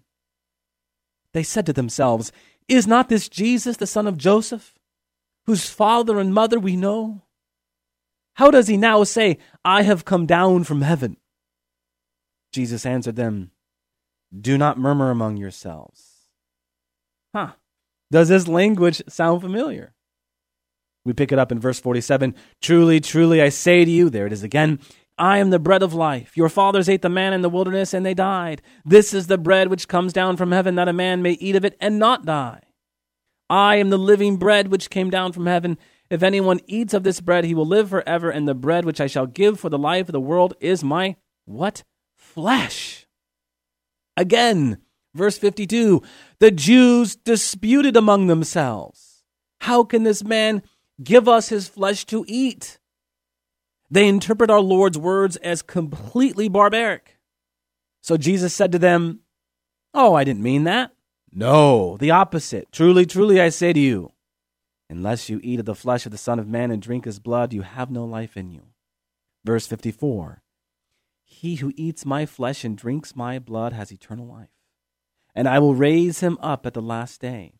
They 1.31 1.43
said 1.43 1.65
to 1.67 1.73
themselves, 1.73 2.31
Is 2.67 2.87
not 2.87 3.09
this 3.09 3.29
Jesus, 3.29 3.77
the 3.77 3.87
son 3.87 4.07
of 4.07 4.17
Joseph, 4.17 4.75
whose 5.45 5.69
father 5.69 6.19
and 6.19 6.33
mother 6.33 6.59
we 6.59 6.75
know? 6.75 7.23
How 8.35 8.49
does 8.49 8.67
he 8.67 8.77
now 8.77 9.03
say, 9.03 9.37
I 9.63 9.83
have 9.83 10.05
come 10.05 10.25
down 10.25 10.63
from 10.63 10.81
heaven? 10.81 11.17
Jesus 12.51 12.85
answered 12.85 13.15
them, 13.15 13.51
Do 14.37 14.57
not 14.57 14.79
murmur 14.79 15.11
among 15.11 15.37
yourselves. 15.37 16.29
Huh. 17.35 17.53
Does 18.11 18.29
this 18.29 18.47
language 18.47 19.01
sound 19.07 19.41
familiar? 19.41 19.93
We 21.05 21.13
pick 21.13 21.31
it 21.31 21.39
up 21.39 21.51
in 21.51 21.59
verse 21.59 21.79
47. 21.79 22.35
Truly, 22.61 22.99
truly, 22.99 23.41
I 23.41 23.49
say 23.49 23.83
to 23.83 23.91
you, 23.91 24.09
there 24.09 24.25
it 24.25 24.33
is 24.33 24.43
again, 24.43 24.79
I 25.17 25.37
am 25.37 25.49
the 25.49 25.59
bread 25.59 25.83
of 25.83 25.93
life. 25.93 26.35
Your 26.35 26.49
fathers 26.49 26.89
ate 26.89 27.01
the 27.01 27.09
man 27.09 27.33
in 27.33 27.41
the 27.41 27.49
wilderness 27.49 27.93
and 27.93 28.05
they 28.05 28.13
died. 28.13 28.61
This 28.83 29.13
is 29.13 29.27
the 29.27 29.37
bread 29.37 29.67
which 29.67 29.87
comes 29.87 30.13
down 30.13 30.37
from 30.37 30.51
heaven 30.51 30.75
that 30.75 30.87
a 30.87 30.93
man 30.93 31.21
may 31.21 31.33
eat 31.33 31.55
of 31.55 31.65
it 31.65 31.77
and 31.79 31.99
not 31.99 32.25
die. 32.25 32.61
I 33.49 33.75
am 33.75 33.89
the 33.89 33.97
living 33.97 34.37
bread 34.37 34.69
which 34.69 34.89
came 34.89 35.09
down 35.09 35.31
from 35.31 35.45
heaven. 35.45 35.77
If 36.09 36.23
anyone 36.23 36.59
eats 36.67 36.93
of 36.93 37.03
this 37.03 37.21
bread, 37.21 37.45
he 37.45 37.53
will 37.53 37.65
live 37.65 37.89
forever, 37.89 38.29
and 38.29 38.47
the 38.47 38.53
bread 38.53 38.85
which 38.85 39.01
I 39.01 39.07
shall 39.07 39.25
give 39.27 39.59
for 39.59 39.69
the 39.69 39.77
life 39.77 40.07
of 40.07 40.13
the 40.13 40.19
world 40.19 40.53
is 40.59 40.83
my 40.83 41.15
what? 41.45 41.83
flesh. 42.33 43.05
Again, 44.17 44.77
verse 45.13 45.37
52 45.37 46.01
the 46.39 46.51
Jews 46.51 47.15
disputed 47.15 47.95
among 47.95 48.27
themselves 48.27 49.23
How 49.61 49.83
can 49.83 50.03
this 50.03 50.23
man 50.23 50.63
give 51.03 51.27
us 51.27 51.49
his 51.49 51.67
flesh 51.67 52.05
to 52.05 52.25
eat? 52.27 52.79
They 53.91 54.07
interpret 54.07 54.49
our 54.49 54.59
Lord's 54.59 54.97
words 54.97 55.35
as 55.37 55.61
completely 55.61 56.47
barbaric. 56.47 57.17
So 58.01 58.17
Jesus 58.17 58.53
said 58.53 58.71
to 58.71 58.79
them, 58.79 59.19
Oh, 59.93 60.15
I 60.15 60.23
didn't 60.23 60.41
mean 60.41 60.63
that. 60.63 60.91
No, 61.33 61.97
the 61.97 62.11
opposite. 62.11 62.71
Truly, 62.71 63.05
truly, 63.05 63.41
I 63.41 63.49
say 63.49 63.73
to 63.73 63.79
you, 63.79 64.11
unless 64.89 65.29
you 65.29 65.39
eat 65.43 65.59
of 65.59 65.65
the 65.65 65.75
flesh 65.75 66.05
of 66.05 66.11
the 66.11 66.17
Son 66.17 66.37
of 66.37 66.47
Man 66.47 66.69
and 66.69 66.81
drink 66.81 67.05
his 67.05 67.19
blood, 67.19 67.53
you 67.53 67.63
have 67.63 67.89
no 67.89 68.05
life 68.05 68.37
in 68.37 68.51
you. 68.51 68.67
Verse 69.43 69.67
54 69.67 70.43
he 71.33 71.55
who 71.55 71.73
eats 71.75 72.05
my 72.05 72.25
flesh 72.25 72.63
and 72.63 72.77
drinks 72.77 73.15
my 73.15 73.39
blood 73.39 73.73
has 73.73 73.91
eternal 73.91 74.25
life, 74.25 74.53
and 75.33 75.47
I 75.47 75.59
will 75.59 75.75
raise 75.75 76.19
him 76.19 76.37
up 76.39 76.65
at 76.65 76.73
the 76.73 76.81
last 76.81 77.19
day. 77.19 77.55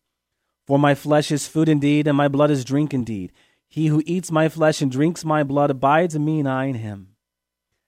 For 0.66 0.78
my 0.78 0.94
flesh 0.94 1.30
is 1.30 1.48
food 1.48 1.68
indeed, 1.68 2.06
and 2.06 2.16
my 2.16 2.28
blood 2.28 2.50
is 2.50 2.64
drink 2.64 2.94
indeed. 2.94 3.32
He 3.68 3.88
who 3.88 4.02
eats 4.06 4.30
my 4.30 4.48
flesh 4.48 4.80
and 4.80 4.90
drinks 4.90 5.24
my 5.24 5.42
blood 5.42 5.70
abides 5.70 6.14
in 6.14 6.24
me, 6.24 6.38
and 6.38 6.48
I 6.48 6.66
in 6.66 6.76
him. 6.76 7.13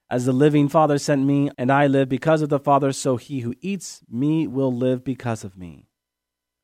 As 0.09 0.25
the 0.25 0.33
living 0.33 0.69
Father 0.69 0.99
sent 0.99 1.25
me, 1.25 1.51
and 1.59 1.73
I 1.73 1.88
live 1.88 2.09
because 2.09 2.40
of 2.40 2.49
the 2.49 2.61
Father, 2.61 2.92
so 2.92 3.16
he 3.16 3.40
who 3.40 3.55
eats 3.61 4.03
me 4.09 4.47
will 4.47 4.73
live 4.73 5.03
because 5.03 5.42
of 5.42 5.57
me. 5.57 5.88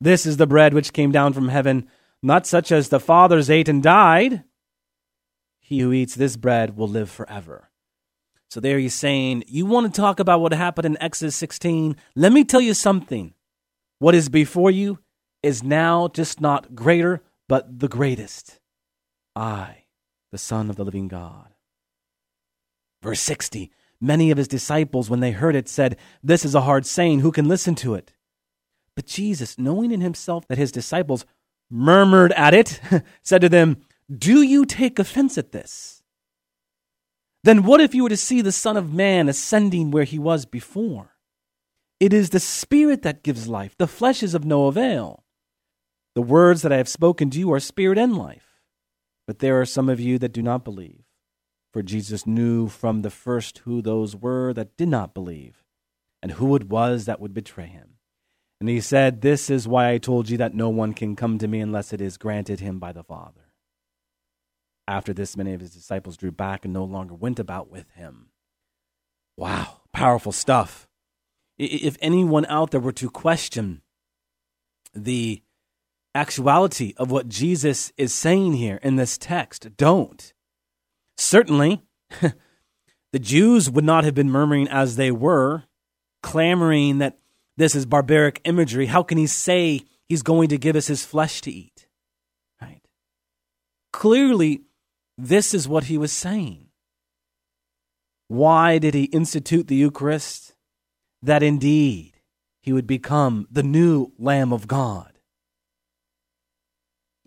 This 0.01 0.27
is 0.27 0.37
the 0.37 0.47
bread 0.47 0.75
which 0.75 0.93
came 0.93 1.11
down 1.11 1.33
from 1.33 1.49
heaven, 1.49 1.89
not 2.23 2.47
such 2.47 2.71
as 2.71 2.89
the 2.89 3.01
fathers 3.01 3.51
ate 3.51 3.69
and 3.69 3.83
died. 3.83 4.45
He 5.61 5.81
who 5.81 5.93
eats 5.93 6.15
this 6.15 6.37
bread 6.37 6.77
will 6.77 6.89
live 6.89 7.11
forever. 7.11 7.71
So 8.49 8.61
there 8.61 8.79
he's 8.79 8.95
saying, 8.95 9.45
You 9.47 9.65
want 9.65 9.93
to 9.93 10.01
talk 10.01 10.21
about 10.21 10.41
what 10.41 10.53
happened 10.53 10.87
in 10.87 11.03
Exodus 11.03 11.35
16? 11.37 11.97
Let 12.15 12.33
me 12.33 12.45
tell 12.45 12.61
you 12.61 12.75
something. 12.75 13.35
What 13.99 14.15
is 14.15 14.29
before 14.29 14.71
you 14.71 14.99
is 15.43 15.63
now 15.63 16.09
just 16.09 16.41
not 16.41 16.75
greater, 16.75 17.23
but 17.49 17.81
the 17.81 17.89
greatest. 17.89 18.61
I, 19.35 19.85
the 20.31 20.39
Son 20.39 20.69
of 20.69 20.77
the 20.77 20.85
living 20.85 21.09
God. 21.09 21.52
Verse 23.03 23.21
60 23.21 23.71
Many 24.01 24.33
of 24.33 24.39
his 24.39 24.49
disciples, 24.49 25.09
when 25.09 25.21
they 25.21 25.31
heard 25.31 25.55
it, 25.55 25.69
said, 25.69 25.97
This 26.23 26.45
is 26.45 26.55
a 26.55 26.63
hard 26.63 26.87
saying. 26.87 27.21
Who 27.21 27.31
can 27.31 27.47
listen 27.47 27.75
to 27.77 27.95
it? 27.95 28.13
But 28.97 29.07
Jesus, 29.07 29.59
knowing 29.59 29.93
in 29.93 30.01
himself 30.01 30.47
that 30.49 30.59
his 30.59 30.73
disciples 30.73 31.25
murmured 31.71 32.33
at 32.33 32.53
it, 32.53 32.81
said 33.23 33.41
to 33.43 33.49
them, 33.49 33.77
Do 34.13 34.43
you 34.43 34.65
take 34.65 34.99
offense 34.99 35.39
at 35.39 35.53
this? 35.53 36.03
then 37.45 37.65
what 37.65 37.81
if 37.81 37.95
you 37.95 38.05
were 38.05 38.09
to 38.09 38.17
see 38.17 38.41
the 38.41 38.53
Son 38.53 38.77
of 38.77 38.93
Man 38.93 39.29
ascending 39.29 39.91
where 39.91 40.05
he 40.05 40.19
was 40.19 40.47
before? 40.47 41.17
It 41.99 42.13
is 42.13 42.31
the 42.31 42.41
Spirit 42.41 43.03
that 43.03 43.23
gives 43.23 43.49
life, 43.49 43.77
the 43.79 43.87
flesh 43.87 44.23
is 44.23 44.35
of 44.35 44.45
no 44.45 44.67
avail. 44.67 45.25
The 46.15 46.23
words 46.23 46.63
that 46.63 46.73
I 46.73 46.77
have 46.77 46.89
spoken 46.89 47.31
to 47.31 47.39
you 47.39 47.53
are 47.53 47.61
spirit 47.61 47.97
and 47.97 48.17
life. 48.17 48.61
But 49.27 49.39
there 49.39 49.61
are 49.61 49.65
some 49.65 49.89
of 49.89 49.99
you 49.99 50.19
that 50.19 50.33
do 50.33 50.43
not 50.43 50.65
believe. 50.65 51.05
For 51.73 51.83
Jesus 51.83 52.27
knew 52.27 52.69
from 52.69 53.03
the 53.03 53.11
first 53.11 53.59
who 53.59 53.81
those 53.81 54.15
were 54.15 54.53
that 54.53 54.77
did 54.77 54.89
not 54.89 55.15
believe, 55.15 55.65
and 56.23 56.33
who 56.33 56.55
it 56.55 56.65
was 56.69 57.07
that 57.07 57.21
would 57.21 57.33
betray 57.33 57.67
him. 57.67 57.95
And 58.61 58.69
he 58.69 58.81
said, 58.81 59.23
This 59.23 59.51
is 59.51 59.67
why 59.67 59.91
I 59.91 59.99
told 59.99 60.29
you 60.29 60.37
that 60.39 60.55
no 60.55 60.69
one 60.69 60.93
can 60.93 61.17
come 61.17 61.39
to 61.39 61.49
me 61.49 61.61
unless 61.61 61.93
it 61.93 62.01
is 62.01 62.17
granted 62.17 62.61
him 62.61 62.79
by 62.79 62.93
the 62.93 63.03
Father. 63.03 63.53
After 64.87 65.13
this, 65.13 65.37
many 65.37 65.55
of 65.55 65.61
his 65.61 65.71
disciples 65.71 66.17
drew 66.17 66.31
back 66.31 66.65
and 66.65 66.75
no 66.75 66.85
longer 66.85 67.15
went 67.15 67.39
about 67.39 67.71
with 67.71 67.91
him. 67.97 68.29
Wow, 69.37 69.81
powerful 69.93 70.33
stuff. 70.33 70.87
If 71.59 71.97
anyone 72.01 72.47
out 72.47 72.71
there 72.71 72.81
were 72.81 72.93
to 72.93 73.11
question 73.11 73.83
the 74.95 75.43
actuality 76.15 76.95
of 76.97 77.11
what 77.11 77.29
Jesus 77.29 77.93
is 77.97 78.13
saying 78.13 78.55
here 78.55 78.79
in 78.83 78.97
this 78.97 79.17
text, 79.17 79.77
don't. 79.77 80.32
Certainly, 81.23 81.81
the 83.13 83.19
Jews 83.19 83.71
would 83.71 83.85
not 83.85 84.03
have 84.05 84.15
been 84.15 84.31
murmuring 84.31 84.69
as 84.69 84.97
they 84.97 85.13
were, 85.13 85.65
clamoring 86.23 86.99
that 86.99 87.19
this 87.57 87.75
is 87.77 87.87
barbaric 87.87 88.41
imagery. 88.45 88.87
How 88.87 89.05
can 89.05 89.19
he 89.19 89.29
say 89.29 89.83
he's 90.09 90.23
going 90.23 90.49
to 90.49 90.59
give 90.59 90.75
us 90.75 90.89
his 90.89 91.05
flesh 91.05 91.41
to 91.43 91.51
eat? 91.53 91.87
Right? 92.61 92.83
Clearly, 93.93 94.63
this 95.17 95.55
is 95.55 95.69
what 95.69 95.85
he 95.85 95.97
was 95.97 96.13
saying. 96.13 96.67
Why 98.27 98.79
did 98.79 98.95
he 98.95 99.05
institute 99.05 99.69
the 99.69 99.77
Eucharist? 99.77 100.55
That 101.23 101.43
indeed 101.43 102.15
he 102.63 102.73
would 102.73 102.87
become 102.87 103.47
the 103.49 103.63
new 103.63 104.13
Lamb 104.19 104.53
of 104.53 104.67
God. 104.67 105.13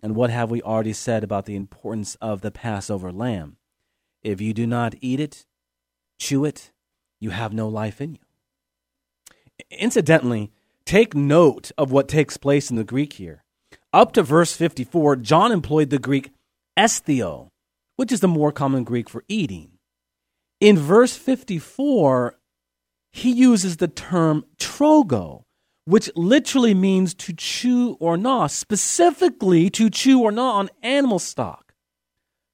And 0.02 0.14
what 0.14 0.28
have 0.28 0.50
we 0.50 0.60
already 0.60 0.92
said 0.92 1.24
about 1.24 1.46
the 1.46 1.56
importance 1.56 2.14
of 2.16 2.42
the 2.42 2.50
Passover 2.50 3.10
lamb? 3.10 3.56
If 4.26 4.40
you 4.40 4.52
do 4.52 4.66
not 4.66 4.96
eat 5.00 5.20
it, 5.20 5.46
chew 6.18 6.44
it, 6.44 6.72
you 7.20 7.30
have 7.30 7.52
no 7.52 7.68
life 7.68 8.00
in 8.00 8.16
you. 8.16 8.20
Incidentally, 9.70 10.50
take 10.84 11.14
note 11.14 11.70
of 11.78 11.92
what 11.92 12.08
takes 12.08 12.36
place 12.36 12.68
in 12.68 12.74
the 12.74 12.82
Greek 12.82 13.12
here. 13.12 13.44
Up 13.92 14.12
to 14.14 14.24
verse 14.24 14.56
54, 14.56 15.14
John 15.14 15.52
employed 15.52 15.90
the 15.90 16.00
Greek 16.00 16.32
esthio, 16.76 17.50
which 17.94 18.10
is 18.10 18.18
the 18.18 18.26
more 18.26 18.50
common 18.50 18.82
Greek 18.82 19.08
for 19.08 19.22
eating. 19.28 19.78
In 20.60 20.76
verse 20.76 21.14
54, 21.14 22.34
he 23.12 23.30
uses 23.30 23.76
the 23.76 23.86
term 23.86 24.44
trogo, 24.58 25.44
which 25.84 26.10
literally 26.16 26.74
means 26.74 27.14
to 27.14 27.32
chew 27.32 27.96
or 28.00 28.16
gnaw, 28.16 28.48
specifically 28.48 29.70
to 29.70 29.88
chew 29.88 30.20
or 30.20 30.32
gnaw 30.32 30.54
on 30.54 30.68
animal 30.82 31.20
stock, 31.20 31.74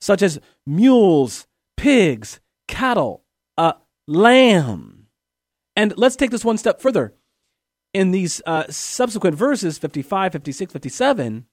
such 0.02 0.20
as 0.20 0.38
mules, 0.66 1.46
pigs, 1.82 2.38
cattle, 2.68 3.24
uh, 3.58 3.72
lamb. 4.06 5.08
And 5.74 5.92
let's 5.96 6.14
take 6.14 6.30
this 6.30 6.44
one 6.44 6.56
step 6.56 6.80
further. 6.80 7.12
In 7.92 8.12
these 8.12 8.40
uh, 8.46 8.70
subsequent 8.70 9.34
verses, 9.34 9.78
55, 9.78 10.30
56, 10.30 10.72
57, 10.72 11.46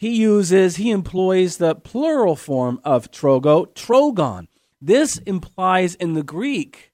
he 0.00 0.16
uses, 0.16 0.76
he 0.76 0.90
employs 0.90 1.58
the 1.58 1.76
plural 1.76 2.34
form 2.34 2.80
of 2.82 3.12
trogo, 3.12 3.72
trogon. 3.76 4.48
This 4.80 5.18
implies 5.18 5.94
in 5.94 6.14
the 6.14 6.24
Greek 6.24 6.90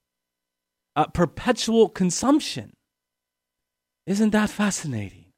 uh, 0.94 1.06
perpetual 1.06 1.88
consumption. 1.88 2.74
Isn't 4.06 4.30
that 4.30 4.50
fascinating? 4.50 5.32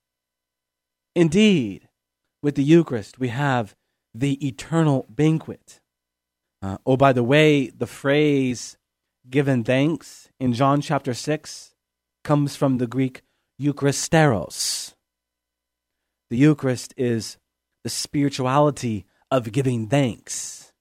Indeed, 1.15 1.89
with 2.43 2.57
the 2.57 2.65
Eucharist, 2.65 3.21
we 3.21 3.29
have 3.29 3.77
the 4.13 4.45
eternal 4.45 5.07
banquet. 5.09 5.81
Uh, 6.65 6.79
oh, 6.87 6.97
by 6.97 7.13
the 7.13 7.23
way, 7.23 7.69
the 7.69 7.87
phrase 7.87 8.79
given 9.29 9.63
thanks 9.63 10.31
in 10.41 10.55
John 10.55 10.81
chapter 10.81 11.13
6 11.13 11.75
comes 12.23 12.57
from 12.57 12.79
the 12.79 12.87
Greek 12.87 13.21
Eucharisteros. 13.61 14.95
The 16.31 16.39
Eucharist 16.39 16.95
is 16.97 17.37
the 17.83 17.91
spirituality 17.91 19.05
of 19.31 19.53
giving 19.53 19.89
thanks. 19.89 20.73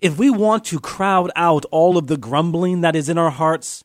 If 0.00 0.18
we 0.18 0.28
want 0.28 0.64
to 0.64 0.80
crowd 0.80 1.30
out 1.36 1.64
all 1.70 1.96
of 1.96 2.08
the 2.08 2.16
grumbling 2.16 2.80
that 2.80 2.96
is 2.96 3.08
in 3.08 3.16
our 3.16 3.30
hearts, 3.30 3.84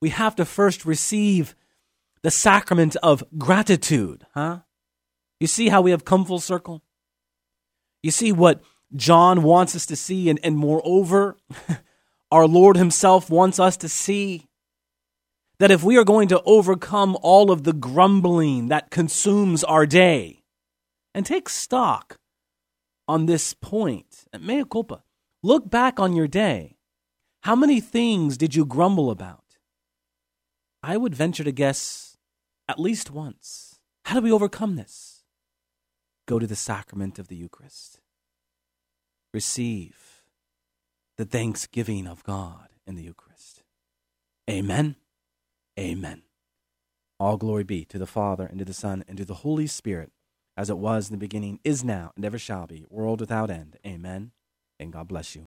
we 0.00 0.08
have 0.08 0.34
to 0.36 0.46
first 0.46 0.86
receive 0.86 1.54
the 2.22 2.30
sacrament 2.30 2.96
of 3.02 3.22
gratitude, 3.36 4.26
huh? 4.32 4.60
You 5.40 5.46
see 5.46 5.68
how 5.68 5.82
we 5.82 5.90
have 5.90 6.06
come 6.06 6.24
full 6.24 6.40
circle? 6.40 6.82
You 8.02 8.10
see 8.10 8.32
what 8.32 8.62
John 8.94 9.42
wants 9.42 9.76
us 9.76 9.86
to 9.86 9.96
see, 9.96 10.28
and, 10.28 10.40
and 10.42 10.56
moreover, 10.56 11.36
our 12.30 12.46
Lord 12.46 12.76
Himself 12.76 13.30
wants 13.30 13.60
us 13.60 13.76
to 13.78 13.88
see 13.88 14.48
that 15.58 15.70
if 15.70 15.82
we 15.82 15.96
are 15.96 16.04
going 16.04 16.28
to 16.28 16.42
overcome 16.44 17.16
all 17.22 17.50
of 17.50 17.64
the 17.64 17.72
grumbling 17.72 18.68
that 18.68 18.90
consumes 18.90 19.62
our 19.62 19.86
day, 19.86 20.40
and 21.14 21.26
take 21.26 21.48
stock 21.48 22.16
on 23.08 23.26
this 23.26 23.54
point. 23.54 24.24
Mea 24.38 24.64
culpa. 24.64 25.02
Look 25.42 25.70
back 25.70 25.98
on 25.98 26.14
your 26.14 26.28
day. 26.28 26.76
How 27.42 27.56
many 27.56 27.80
things 27.80 28.36
did 28.36 28.54
you 28.54 28.64
grumble 28.64 29.10
about? 29.10 29.44
I 30.82 30.96
would 30.96 31.14
venture 31.14 31.44
to 31.44 31.52
guess 31.52 32.16
at 32.68 32.78
least 32.78 33.10
once. 33.10 33.78
How 34.04 34.14
do 34.16 34.20
we 34.20 34.32
overcome 34.32 34.76
this? 34.76 35.24
Go 36.26 36.38
to 36.38 36.46
the 36.46 36.56
sacrament 36.56 37.18
of 37.18 37.28
the 37.28 37.36
Eucharist. 37.36 37.99
Receive 39.32 40.22
the 41.16 41.24
thanksgiving 41.24 42.06
of 42.06 42.24
God 42.24 42.68
in 42.86 42.94
the 42.96 43.02
Eucharist. 43.02 43.62
Amen. 44.48 44.96
Amen. 45.78 46.22
All 47.18 47.36
glory 47.36 47.64
be 47.64 47.84
to 47.84 47.98
the 47.98 48.06
Father, 48.06 48.46
and 48.46 48.58
to 48.58 48.64
the 48.64 48.72
Son, 48.72 49.04
and 49.06 49.18
to 49.18 49.24
the 49.24 49.34
Holy 49.34 49.66
Spirit 49.66 50.10
as 50.60 50.68
it 50.68 50.76
was 50.76 51.08
in 51.08 51.14
the 51.14 51.18
beginning, 51.18 51.58
is 51.64 51.82
now, 51.82 52.12
and 52.16 52.24
ever 52.24 52.38
shall 52.38 52.66
be, 52.66 52.84
world 52.90 53.20
without 53.20 53.50
end. 53.50 53.78
Amen. 53.86 54.32
And 54.78 54.92
God 54.92 55.08
bless 55.08 55.34
you. 55.34 55.48